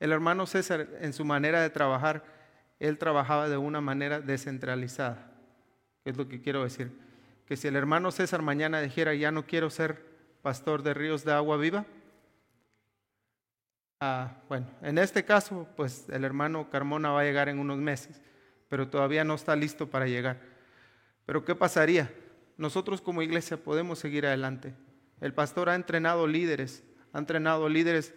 El 0.00 0.12
hermano 0.12 0.46
César, 0.46 0.88
en 1.00 1.12
su 1.12 1.24
manera 1.24 1.60
de 1.60 1.70
trabajar, 1.70 2.24
él 2.78 2.96
trabajaba 2.96 3.48
de 3.48 3.56
una 3.56 3.80
manera 3.80 4.20
descentralizada. 4.20 5.32
¿Qué 6.04 6.10
es 6.10 6.16
lo 6.16 6.28
que 6.28 6.40
quiero 6.40 6.62
decir? 6.62 6.92
Que 7.46 7.56
si 7.56 7.66
el 7.66 7.76
hermano 7.76 8.12
César 8.12 8.40
mañana 8.40 8.80
dijera, 8.80 9.14
ya 9.14 9.32
no 9.32 9.46
quiero 9.46 9.68
ser 9.68 10.06
pastor 10.42 10.82
de 10.82 10.94
ríos 10.94 11.24
de 11.24 11.32
agua 11.32 11.56
viva, 11.56 11.84
ah, 14.00 14.36
bueno, 14.48 14.66
en 14.82 14.98
este 14.98 15.24
caso, 15.24 15.66
pues 15.76 16.08
el 16.10 16.24
hermano 16.24 16.70
Carmona 16.70 17.10
va 17.10 17.22
a 17.22 17.24
llegar 17.24 17.48
en 17.48 17.58
unos 17.58 17.78
meses, 17.78 18.20
pero 18.68 18.88
todavía 18.88 19.24
no 19.24 19.34
está 19.34 19.56
listo 19.56 19.88
para 19.88 20.06
llegar. 20.06 20.40
Pero 21.26 21.44
¿qué 21.44 21.56
pasaría? 21.56 22.12
Nosotros 22.56 23.00
como 23.00 23.22
iglesia 23.22 23.56
podemos 23.56 23.98
seguir 23.98 24.24
adelante. 24.24 24.74
El 25.20 25.34
pastor 25.34 25.68
ha 25.68 25.74
entrenado 25.74 26.26
líderes, 26.28 26.84
ha 27.12 27.18
entrenado 27.18 27.68
líderes 27.68 28.14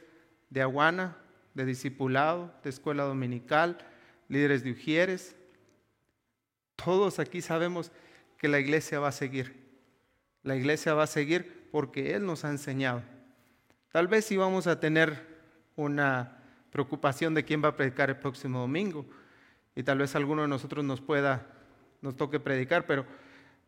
de 0.50 0.62
Aguana, 0.62 1.18
de 1.54 1.66
discipulado, 1.66 2.54
de 2.64 2.70
escuela 2.70 3.04
dominical, 3.04 3.78
líderes 4.28 4.64
de 4.64 4.72
Ujieres. 4.72 5.36
Todos 6.76 7.20
aquí 7.20 7.42
sabemos 7.42 7.92
que 8.38 8.48
la 8.48 8.60
iglesia 8.60 9.00
va 9.00 9.10
a 9.10 9.14
seguir. 9.14 9.62
La 10.44 10.56
iglesia 10.56 10.94
va 10.94 11.04
a 11.04 11.08
seguir 11.08 11.70
porque 11.72 12.16
Él 12.16 12.26
nos 12.26 12.44
ha 12.46 12.50
enseñado. 12.50 13.04
Tal 13.92 14.08
vez 14.08 14.26
sí 14.26 14.38
vamos 14.38 14.68
a 14.68 14.80
tener 14.80 15.28
una 15.76 16.38
preocupación 16.72 17.34
de 17.34 17.44
quién 17.44 17.64
va 17.64 17.70
a 17.70 17.76
predicar 17.76 18.10
el 18.10 18.18
próximo 18.18 18.60
domingo 18.60 19.06
y 19.76 19.84
tal 19.84 20.00
vez 20.00 20.16
alguno 20.16 20.42
de 20.42 20.48
nosotros 20.48 20.84
nos 20.84 21.02
pueda, 21.02 21.46
nos 22.02 22.16
toque 22.16 22.40
predicar, 22.40 22.86
pero, 22.86 23.06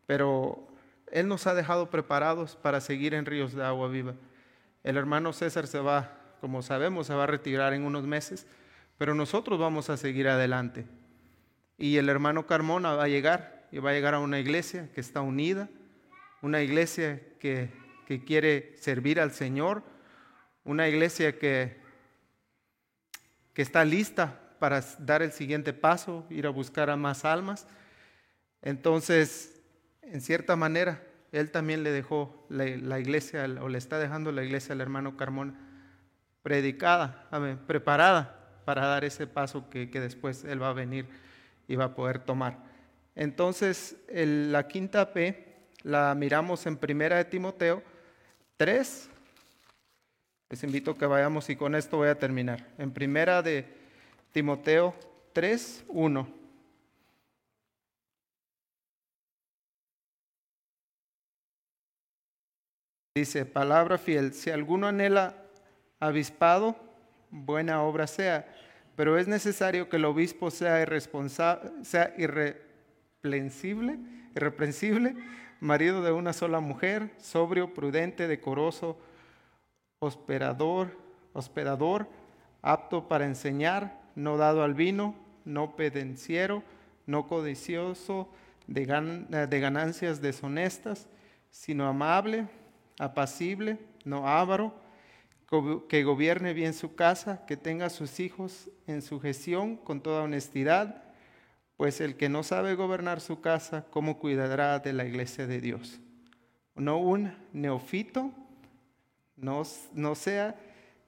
pero 0.05 0.67
Él 1.11 1.27
nos 1.27 1.45
ha 1.47 1.53
dejado 1.53 1.89
preparados 1.89 2.55
para 2.55 2.81
seguir 2.81 3.13
en 3.13 3.25
ríos 3.25 3.53
de 3.53 3.63
agua 3.63 3.87
viva. 3.89 4.15
El 4.83 4.97
hermano 4.97 5.31
César 5.33 5.67
se 5.67 5.79
va, 5.79 6.17
como 6.41 6.61
sabemos, 6.61 7.07
se 7.07 7.13
va 7.13 7.23
a 7.23 7.27
retirar 7.27 7.73
en 7.73 7.83
unos 7.83 8.05
meses, 8.05 8.45
pero 8.97 9.15
nosotros 9.15 9.59
vamos 9.59 9.89
a 9.89 9.97
seguir 9.97 10.27
adelante. 10.27 10.85
Y 11.77 11.97
el 11.97 12.09
hermano 12.09 12.45
Carmona 12.45 12.93
va 12.93 13.05
a 13.05 13.07
llegar 13.07 13.67
y 13.71 13.79
va 13.79 13.91
a 13.91 13.93
llegar 13.93 14.13
a 14.13 14.19
una 14.19 14.39
iglesia 14.39 14.89
que 14.93 15.01
está 15.01 15.21
unida, 15.21 15.69
una 16.41 16.61
iglesia 16.61 17.21
que, 17.39 17.69
que 18.05 18.23
quiere 18.23 18.75
servir 18.77 19.19
al 19.19 19.31
Señor, 19.31 19.83
una 20.65 20.87
iglesia 20.87 21.39
que, 21.39 21.77
que 23.53 23.61
está 23.61 23.85
lista 23.85 24.39
para 24.59 24.81
dar 24.99 25.21
el 25.21 25.31
siguiente 25.31 25.73
paso, 25.73 26.25
ir 26.29 26.45
a 26.45 26.49
buscar 26.49 26.89
a 26.89 26.95
más 26.95 27.25
almas. 27.25 27.67
Entonces, 28.61 29.61
en 30.01 30.21
cierta 30.21 30.55
manera, 30.55 31.01
él 31.33 31.49
también 31.49 31.81
le 31.81 31.91
dejó 31.91 32.45
la, 32.47 32.99
iglesia, 32.99 33.45
o 33.59 33.67
le 33.67 33.79
está 33.79 33.97
dejando 33.97 34.31
la 34.31 34.43
iglesia 34.43 34.73
al 34.73 34.81
hermano 34.81 35.17
Carmona, 35.17 35.55
predicada, 36.43 37.27
preparada 37.65 38.61
para 38.65 38.85
dar 38.85 39.03
ese 39.03 39.25
paso 39.25 39.67
que, 39.69 39.87
después 39.87 40.43
él 40.43 40.61
va 40.61 40.69
a 40.69 40.73
venir 40.73 41.07
y 41.67 41.75
va 41.75 41.85
a 41.85 41.95
poder 41.95 42.19
tomar. 42.19 42.59
Entonces, 43.15 43.97
la 44.11 44.67
quinta 44.67 45.11
P 45.11 45.55
la 45.81 46.13
miramos 46.13 46.67
en 46.67 46.77
Primera 46.77 47.17
de 47.17 47.25
Timoteo 47.25 47.81
3. 48.57 49.09
Les 50.49 50.63
invito 50.63 50.91
a 50.91 50.97
que 50.97 51.07
vayamos 51.07 51.49
y 51.49 51.55
con 51.55 51.73
esto 51.73 51.97
voy 51.97 52.09
a 52.09 52.19
terminar. 52.19 52.67
En 52.77 52.91
Primera 52.91 53.41
de 53.41 53.65
Timoteo 54.31 54.93
3, 55.33 55.85
1. 55.87 56.42
Dice, 63.15 63.45
palabra 63.45 63.99
fiel, 63.99 64.33
si 64.33 64.49
alguno 64.49 64.87
anhela 64.87 65.35
avispado, 65.99 66.75
buena 67.29 67.83
obra 67.83 68.07
sea, 68.07 68.47
pero 68.95 69.19
es 69.19 69.27
necesario 69.27 69.87
que 69.87 69.97
el 69.97 70.05
obispo 70.05 70.49
sea, 70.49 70.81
irresponsable, 70.81 71.85
sea 71.85 72.11
irreprensible, 72.17 73.99
irreprensible, 74.35 75.15
marido 75.59 76.01
de 76.01 76.11
una 76.11 76.33
sola 76.33 76.59
mujer, 76.59 77.11
sobrio, 77.19 77.75
prudente, 77.75 78.27
decoroso, 78.27 78.97
hospedador, 79.99 80.97
hospedador, 81.33 82.07
apto 82.63 83.07
para 83.07 83.27
enseñar, 83.27 84.01
no 84.15 84.37
dado 84.37 84.63
al 84.63 84.73
vino, 84.73 85.13
no 85.45 85.75
pedenciero, 85.75 86.63
no 87.05 87.27
codicioso 87.27 88.27
de, 88.65 88.87
de 89.47 89.59
ganancias 89.59 90.19
deshonestas, 90.19 91.07
sino 91.51 91.87
amable 91.87 92.47
apacible, 92.99 93.77
no 94.05 94.27
avaro, 94.27 94.73
que 95.87 96.03
gobierne 96.03 96.53
bien 96.53 96.73
su 96.73 96.95
casa, 96.95 97.45
que 97.45 97.57
tenga 97.57 97.85
a 97.85 97.91
sus 97.91 98.19
hijos 98.19 98.69
en 98.87 99.01
su 99.01 99.19
gestión 99.19 99.77
con 99.77 100.01
toda 100.01 100.23
honestidad, 100.23 101.03
pues 101.77 102.01
el 102.01 102.15
que 102.15 102.29
no 102.29 102.43
sabe 102.43 102.75
gobernar 102.75 103.21
su 103.21 103.41
casa, 103.41 103.85
¿cómo 103.89 104.17
cuidará 104.17 104.79
de 104.79 104.93
la 104.93 105.05
iglesia 105.05 105.47
de 105.47 105.61
Dios? 105.61 105.99
No 106.75 106.97
un 106.97 107.35
neofito, 107.51 108.31
no, 109.35 109.63
no 109.93 110.15
sea 110.15 110.55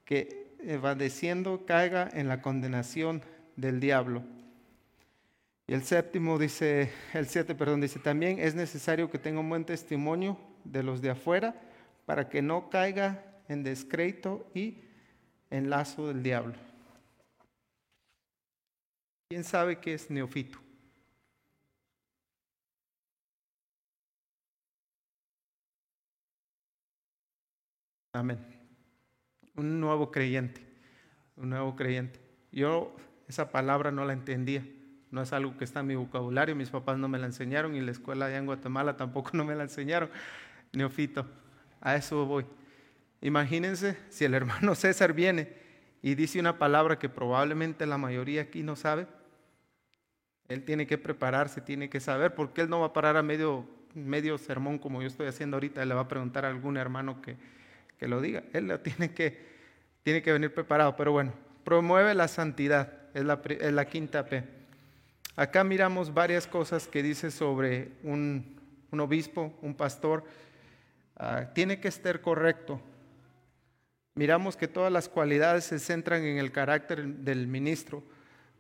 que 0.04 0.56
evadeciendo 0.60 1.66
caiga 1.66 2.10
en 2.14 2.28
la 2.28 2.42
condenación 2.42 3.24
del 3.56 3.80
diablo. 3.80 4.24
Y 5.68 5.74
el 5.74 5.84
séptimo 5.84 6.38
dice, 6.38 6.92
el 7.14 7.28
siete, 7.28 7.56
perdón, 7.56 7.82
dice, 7.82 8.00
también 8.00 8.40
es 8.40 8.54
necesario 8.54 9.10
que 9.10 9.18
tenga 9.18 9.40
un 9.40 9.50
buen 9.50 9.66
testimonio 9.66 10.38
de 10.64 10.84
los 10.84 11.02
de 11.02 11.12
afuera, 11.12 11.56
para 12.06 12.30
que 12.30 12.42
no 12.42 12.70
caiga 12.70 13.24
en 13.48 13.64
descrédito 13.64 14.50
y 14.54 14.84
en 15.50 15.70
lazo 15.70 16.08
del 16.08 16.24
diablo. 16.24 16.56
¿Quién 19.30 19.44
sabe 19.44 19.80
qué 19.80 19.94
es 19.96 20.10
neofito? 20.10 20.60
Amén. 28.14 28.40
Un 29.56 29.80
nuevo 29.82 30.12
creyente, 30.12 30.62
un 31.36 31.50
nuevo 31.50 31.76
creyente. 31.76 32.20
Yo 32.52 32.96
esa 33.28 33.52
palabra 33.52 33.92
no 33.92 34.06
la 34.06 34.14
entendía, 34.14 34.66
no 35.12 35.22
es 35.22 35.34
algo 35.34 35.58
que 35.58 35.66
está 35.66 35.82
en 35.82 35.88
mi 35.88 35.96
vocabulario, 35.96 36.56
mis 36.56 36.70
papás 36.70 36.98
no 36.98 37.10
me 37.10 37.18
la 37.18 37.26
enseñaron 37.26 37.76
y 37.76 37.82
la 37.82 37.92
escuela 37.92 38.28
allá 38.28 38.38
en 38.38 38.46
Guatemala 38.46 38.96
tampoco 38.96 39.32
no 39.34 39.44
me 39.44 39.56
la 39.56 39.64
enseñaron. 39.64 40.10
Neofito. 40.72 41.26
A 41.86 41.96
eso 41.96 42.26
voy. 42.26 42.48
Imagínense 43.22 43.96
si 44.10 44.26
el 44.26 44.34
hermano 44.34 44.74
César 44.76 45.14
viene 45.14 45.54
y 46.02 46.16
dice 46.16 46.40
una 46.40 46.58
palabra 46.58 46.98
que 46.98 47.10
probablemente 47.10 47.86
la 47.86 48.00
mayoría 48.00 48.42
aquí 48.42 48.64
no 48.64 48.76
sabe. 48.76 49.06
Él 50.48 50.64
tiene 50.64 50.88
que 50.88 50.98
prepararse, 50.98 51.62
tiene 51.62 51.88
que 51.88 52.00
saber, 52.00 52.34
porque 52.34 52.62
él 52.62 52.70
no 52.70 52.80
va 52.80 52.88
a 52.88 52.94
parar 52.94 53.18
a 53.18 53.22
medio, 53.22 53.68
medio 53.94 54.40
sermón 54.40 54.80
como 54.80 55.04
yo 55.04 55.08
estoy 55.08 55.28
haciendo 55.28 55.58
ahorita. 55.58 55.84
Él 55.84 55.90
le 55.90 55.96
va 55.96 56.02
a 56.02 56.08
preguntar 56.08 56.44
a 56.44 56.50
algún 56.50 56.76
hermano 56.76 57.22
que, 57.22 57.38
que 58.00 58.08
lo 58.08 58.20
diga. 58.20 58.42
Él 58.54 58.68
lo 58.68 58.80
tiene 58.82 59.14
que, 59.14 59.46
tiene 60.02 60.24
que 60.24 60.34
venir 60.34 60.52
preparado. 60.52 60.96
Pero 60.96 61.12
bueno, 61.12 61.34
promueve 61.64 62.16
la 62.16 62.28
santidad, 62.28 62.94
es 63.14 63.24
la, 63.24 63.40
es 63.48 63.74
la 63.74 63.86
quinta 63.86 64.26
P. 64.26 64.44
Acá 65.36 65.64
miramos 65.64 66.16
varias 66.16 66.48
cosas 66.48 66.88
que 66.88 67.04
dice 67.04 67.30
sobre 67.30 67.92
un, 68.02 68.60
un 68.90 69.00
obispo, 69.02 69.56
un 69.62 69.76
pastor 69.76 70.24
Ah, 71.18 71.50
tiene 71.54 71.80
que 71.80 71.88
estar 71.88 72.22
correcto. 72.22 72.82
Miramos 74.16 74.56
que 74.56 74.68
todas 74.68 74.92
las 74.92 75.10
cualidades 75.10 75.66
se 75.66 75.80
centran 75.80 76.24
en 76.24 76.38
el 76.38 76.52
carácter 76.52 77.06
del 77.06 77.48
ministro, 77.48 78.04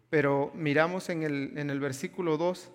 pero 0.10 0.52
miramos 0.54 1.10
en 1.10 1.24
el, 1.24 1.58
en 1.58 1.70
el 1.70 1.80
versículo 1.80 2.38
2 2.38 2.72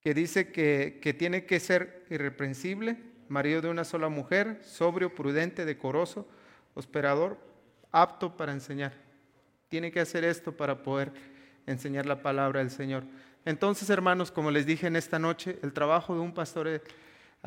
que 0.00 0.14
dice 0.14 0.52
que, 0.52 1.00
que 1.02 1.12
tiene 1.12 1.44
que 1.44 1.60
ser 1.60 2.04
irreprensible, 2.10 2.96
marido 3.28 3.60
de 3.60 3.68
una 3.68 3.84
sola 3.84 4.08
mujer, 4.08 4.60
sobrio, 4.62 5.14
prudente, 5.14 5.64
decoroso, 5.64 6.28
hospedador, 6.74 7.38
apto 7.90 8.36
para 8.36 8.52
enseñar. 8.52 8.92
Tiene 9.68 9.90
que 9.90 10.00
hacer 10.00 10.24
esto 10.24 10.56
para 10.56 10.82
poder 10.82 11.12
enseñar 11.66 12.06
la 12.06 12.22
palabra 12.22 12.60
del 12.60 12.70
Señor. 12.70 13.04
Entonces, 13.44 13.90
hermanos, 13.90 14.30
como 14.30 14.50
les 14.50 14.66
dije 14.66 14.86
en 14.86 14.96
esta 14.96 15.18
noche, 15.18 15.58
el 15.62 15.72
trabajo 15.72 16.14
de 16.14 16.20
un 16.20 16.32
pastor 16.32 16.82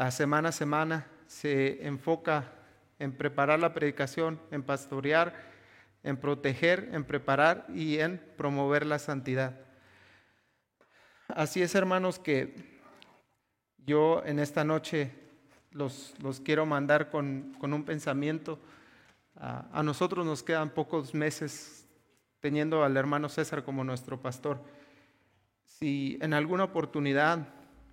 semana 0.10 0.50
a 0.50 0.52
semana 0.52 1.08
se 1.28 1.86
enfoca 1.86 2.52
en 3.00 3.12
preparar 3.12 3.60
la 3.60 3.74
predicación, 3.74 4.40
en 4.52 4.64
pastorear, 4.64 5.34
en 6.04 6.18
proteger, 6.18 6.90
en 6.94 7.04
preparar 7.04 7.66
y 7.74 8.00
en 8.00 8.20
promover 8.38 8.86
la 8.86 9.00
santidad. 9.00 9.60
Así 11.28 11.62
es, 11.62 11.74
hermanos, 11.76 12.20
que 12.20 12.56
yo 13.86 14.22
en 14.26 14.40
esta 14.40 14.64
noche 14.64 15.12
los, 15.72 16.14
quiero 16.44 16.66
mandar 16.66 17.10
con, 17.10 17.56
un 17.62 17.84
pensamiento. 17.86 18.60
a 19.36 19.82
nosotros 19.84 20.26
nos 20.26 20.44
quedan 20.44 20.70
pocos 20.70 21.14
meses 21.14 21.88
teniendo 22.42 22.84
al 22.84 22.98
hermano 22.98 23.30
César 23.30 23.64
como 23.64 23.84
nuestro 23.84 24.20
pastor. 24.20 24.62
Si 25.64 26.18
en 26.22 26.34
alguna 26.34 26.66
oportunidad 26.66 27.48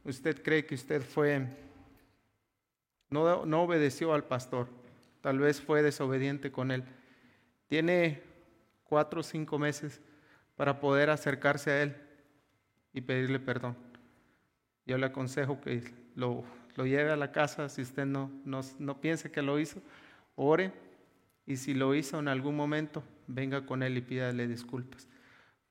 usted 0.04 0.42
cree 0.42 0.66
que 0.66 0.74
usted 0.74 1.02
fue, 1.02 1.46
no, 3.10 3.62
obedeció 3.62 4.12
al 4.14 4.24
pastor, 4.24 4.68
tal 5.20 5.38
vez 5.38 5.60
fue 5.60 5.82
desobediente 5.82 6.50
con 6.50 6.70
él, 6.70 6.84
tiene 7.68 8.22
cuatro 8.84 9.20
o 9.20 9.22
cinco 9.22 9.58
meses 9.58 10.00
para 10.56 10.80
poder 10.80 11.10
acercarse 11.10 11.70
a 11.70 11.82
él 11.82 11.96
y 12.92 13.00
pedirle 13.00 13.38
perdón. 13.38 13.76
Yo 14.86 14.96
le 14.98 15.06
aconsejo 15.06 15.60
que 15.60 15.92
lo, 16.14 16.44
lo 16.76 16.86
lleve 16.86 17.10
a 17.10 17.16
la 17.16 17.32
casa, 17.32 17.68
si 17.68 17.82
usted 17.82 18.06
no, 18.06 18.30
no, 18.44 18.60
no 18.78 19.00
piense 19.00 19.30
que 19.30 19.42
lo 19.42 19.58
hizo, 19.58 19.80
ore 20.34 20.72
y 21.46 21.56
si 21.56 21.74
lo 21.74 21.94
hizo 21.94 22.18
en 22.18 22.28
algún 22.28 22.56
momento, 22.56 23.02
venga 23.26 23.64
con 23.64 23.82
él 23.82 23.96
y 23.96 24.02
pídale 24.02 24.46
disculpas. 24.46 25.08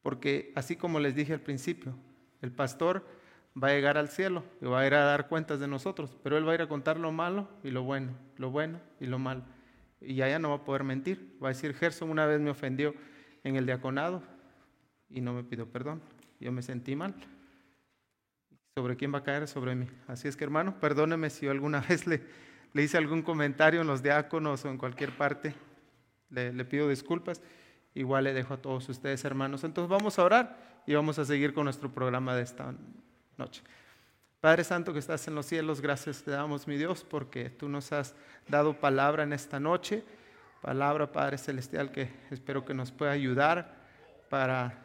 Porque 0.01 0.51
así 0.55 0.75
como 0.75 0.99
les 0.99 1.15
dije 1.15 1.33
al 1.33 1.41
principio, 1.41 1.93
el 2.41 2.51
pastor 2.51 3.05
va 3.61 3.69
a 3.69 3.71
llegar 3.71 3.97
al 3.97 4.09
cielo 4.09 4.43
y 4.61 4.65
va 4.65 4.81
a 4.81 4.87
ir 4.87 4.93
a 4.93 5.03
dar 5.03 5.27
cuentas 5.27 5.59
de 5.59 5.67
nosotros, 5.67 6.15
pero 6.23 6.37
él 6.37 6.47
va 6.47 6.51
a 6.51 6.55
ir 6.55 6.61
a 6.61 6.67
contar 6.67 6.99
lo 6.99 7.11
malo 7.11 7.47
y 7.63 7.71
lo 7.71 7.83
bueno, 7.83 8.13
lo 8.37 8.51
bueno 8.51 8.79
y 8.99 9.07
lo 9.07 9.19
malo. 9.19 9.43
Y 9.99 10.21
allá 10.21 10.37
no 10.37 10.49
va 10.49 10.57
a 10.57 10.63
poder 10.63 10.83
mentir. 10.83 11.37
Va 11.43 11.47
a 11.47 11.53
decir, 11.53 11.73
Gerson 11.73 12.09
una 12.09 12.25
vez 12.25 12.39
me 12.39 12.51
ofendió 12.51 12.93
en 13.43 13.55
el 13.55 13.65
diaconado 13.65 14.21
y 15.09 15.21
no 15.21 15.33
me 15.33 15.43
pidió 15.43 15.67
perdón. 15.67 16.01
Yo 16.39 16.51
me 16.51 16.61
sentí 16.61 16.95
mal. 16.95 17.15
¿Sobre 18.75 18.95
quién 18.95 19.11
va 19.11 19.19
a 19.19 19.23
caer? 19.23 19.47
Sobre 19.47 19.73
mí. 19.73 19.87
Así 20.07 20.27
es 20.27 20.37
que 20.37 20.43
hermano, 20.43 20.79
perdóneme 20.79 21.31
si 21.31 21.47
yo 21.47 21.51
alguna 21.51 21.79
vez 21.89 22.05
le, 22.05 22.21
le 22.73 22.83
hice 22.83 22.97
algún 22.97 23.23
comentario 23.23 23.81
en 23.81 23.87
los 23.87 24.03
diáconos 24.03 24.65
o 24.65 24.69
en 24.69 24.77
cualquier 24.77 25.17
parte. 25.17 25.55
Le, 26.29 26.53
le 26.53 26.65
pido 26.65 26.87
disculpas. 26.87 27.41
Igual 27.95 28.25
le 28.25 28.33
dejo 28.33 28.53
a 28.53 28.61
todos 28.61 28.87
ustedes, 28.89 29.25
hermanos. 29.25 29.63
Entonces 29.63 29.89
vamos 29.89 30.19
a 30.19 30.23
orar 30.23 30.83
y 30.85 30.93
vamos 30.93 31.17
a 31.17 31.25
seguir 31.25 31.55
con 31.55 31.63
nuestro 31.63 31.91
programa 31.91 32.35
de 32.35 32.43
esta 32.43 32.75
noche. 33.37 33.63
Padre 34.39 34.63
Santo 34.63 34.93
que 34.93 34.99
estás 34.99 35.27
en 35.27 35.35
los 35.35 35.45
cielos, 35.45 35.81
gracias 35.81 36.23
te 36.23 36.31
damos, 36.31 36.67
mi 36.67 36.77
Dios, 36.77 37.03
porque 37.03 37.49
tú 37.49 37.69
nos 37.69 37.91
has 37.91 38.15
dado 38.47 38.79
palabra 38.79 39.23
en 39.23 39.33
esta 39.33 39.59
noche. 39.59 40.03
Palabra, 40.61 41.11
Padre 41.11 41.37
Celestial, 41.37 41.91
que 41.91 42.11
espero 42.31 42.63
que 42.65 42.73
nos 42.73 42.91
pueda 42.91 43.11
ayudar 43.11 43.75
para 44.29 44.83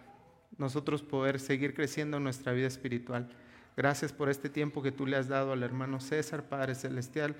nosotros 0.57 1.03
poder 1.03 1.41
seguir 1.41 1.75
creciendo 1.75 2.17
en 2.17 2.25
nuestra 2.25 2.53
vida 2.53 2.67
espiritual. 2.67 3.29
Gracias 3.77 4.13
por 4.13 4.29
este 4.29 4.49
tiempo 4.49 4.83
que 4.83 4.93
tú 4.93 5.07
le 5.07 5.17
has 5.17 5.29
dado 5.29 5.53
al 5.53 5.63
hermano 5.63 6.01
César, 6.01 6.45
Padre 6.45 6.75
Celestial, 6.75 7.35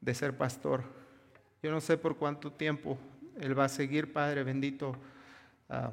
de 0.00 0.14
ser 0.14 0.36
pastor. 0.36 0.84
Yo 1.62 1.70
no 1.70 1.80
sé 1.80 1.96
por 1.96 2.16
cuánto 2.16 2.52
tiempo 2.52 2.98
él 3.40 3.58
va 3.58 3.64
a 3.64 3.68
seguir, 3.68 4.12
Padre 4.12 4.44
bendito, 4.44 4.96
ah, 5.68 5.92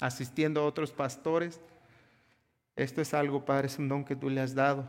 asistiendo 0.00 0.60
a 0.60 0.64
otros 0.64 0.92
pastores. 0.92 1.60
Esto 2.76 3.00
es 3.00 3.14
algo, 3.14 3.44
Padre, 3.44 3.66
es 3.66 3.78
un 3.78 3.88
don 3.88 4.04
que 4.04 4.16
tú 4.16 4.30
le 4.30 4.40
has 4.40 4.54
dado. 4.54 4.88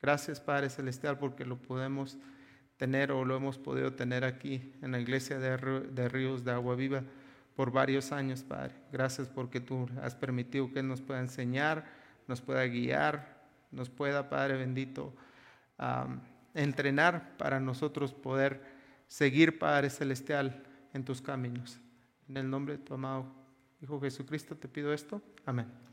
Gracias, 0.00 0.40
Padre 0.40 0.68
Celestial, 0.68 1.18
porque 1.18 1.44
lo 1.44 1.56
podemos 1.56 2.18
tener 2.76 3.12
o 3.12 3.24
lo 3.24 3.36
hemos 3.36 3.58
podido 3.58 3.94
tener 3.94 4.24
aquí 4.24 4.74
en 4.82 4.92
la 4.92 5.00
iglesia 5.00 5.38
de, 5.38 5.56
Ríos 6.08 6.44
de 6.44 6.52
Agua 6.52 6.74
Viva 6.74 7.02
por 7.56 7.70
varios 7.70 8.12
años, 8.12 8.42
Padre. 8.42 8.74
Gracias 8.92 9.28
porque 9.28 9.60
tú 9.60 9.88
has 10.02 10.14
permitido 10.14 10.72
que 10.72 10.82
nos 10.82 11.00
pueda 11.00 11.20
enseñar, 11.20 11.84
nos 12.26 12.40
pueda 12.40 12.64
guiar, 12.64 13.42
nos 13.70 13.88
pueda, 13.88 14.28
Padre 14.28 14.56
bendito, 14.56 15.14
entrenar 16.54 17.36
para 17.36 17.60
nosotros 17.60 18.12
poder 18.12 18.62
seguir, 19.06 19.58
Padre 19.58 19.90
Celestial, 19.90 20.62
en 20.92 21.04
tus 21.04 21.22
caminos. 21.22 21.78
En 22.28 22.36
el 22.36 22.48
nombre 22.48 22.76
de 22.76 22.82
tu 22.82 22.94
amado 22.94 23.26
Hijo 23.82 24.00
Jesucristo 24.00 24.56
te 24.56 24.66
pido 24.66 24.92
esto. 24.92 25.20
Amén. 25.44 25.83